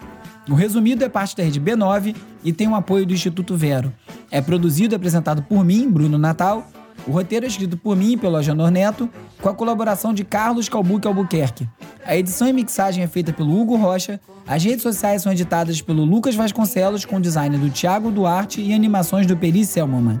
O 0.48 0.54
resumido 0.54 1.04
é 1.04 1.08
parte 1.08 1.36
da 1.36 1.42
rede 1.42 1.60
B9 1.60 2.14
e 2.44 2.52
tem 2.52 2.68
o 2.68 2.74
apoio 2.74 3.06
do 3.06 3.14
Instituto 3.14 3.56
Vero. 3.56 3.92
É 4.30 4.42
produzido 4.42 4.94
e 4.94 4.96
apresentado 4.96 5.42
por 5.42 5.64
mim, 5.64 5.90
Bruno 5.90 6.18
Natal 6.18 6.68
o 7.06 7.10
roteiro 7.10 7.44
é 7.44 7.48
escrito 7.48 7.76
por 7.76 7.94
mim 7.94 8.12
e 8.12 8.16
pelo 8.16 8.36
Agenor 8.36 8.70
Neto, 8.70 9.10
com 9.40 9.48
a 9.48 9.54
colaboração 9.54 10.14
de 10.14 10.24
Carlos 10.24 10.70
Calbuque 10.70 11.06
Albuquerque. 11.06 11.68
A 12.04 12.16
edição 12.16 12.48
e 12.48 12.52
mixagem 12.52 13.04
é 13.04 13.06
feita 13.06 13.32
pelo 13.32 13.60
Hugo 13.60 13.76
Rocha, 13.76 14.18
as 14.46 14.64
redes 14.64 14.82
sociais 14.82 15.22
são 15.22 15.32
editadas 15.32 15.82
pelo 15.82 16.04
Lucas 16.04 16.34
Vasconcelos, 16.34 17.04
com 17.04 17.20
design 17.20 17.58
do 17.58 17.70
Thiago 17.70 18.10
Duarte 18.10 18.60
e 18.60 18.72
animações 18.72 19.26
do 19.26 19.36
Peri 19.36 19.66
Selmanman. 19.66 20.20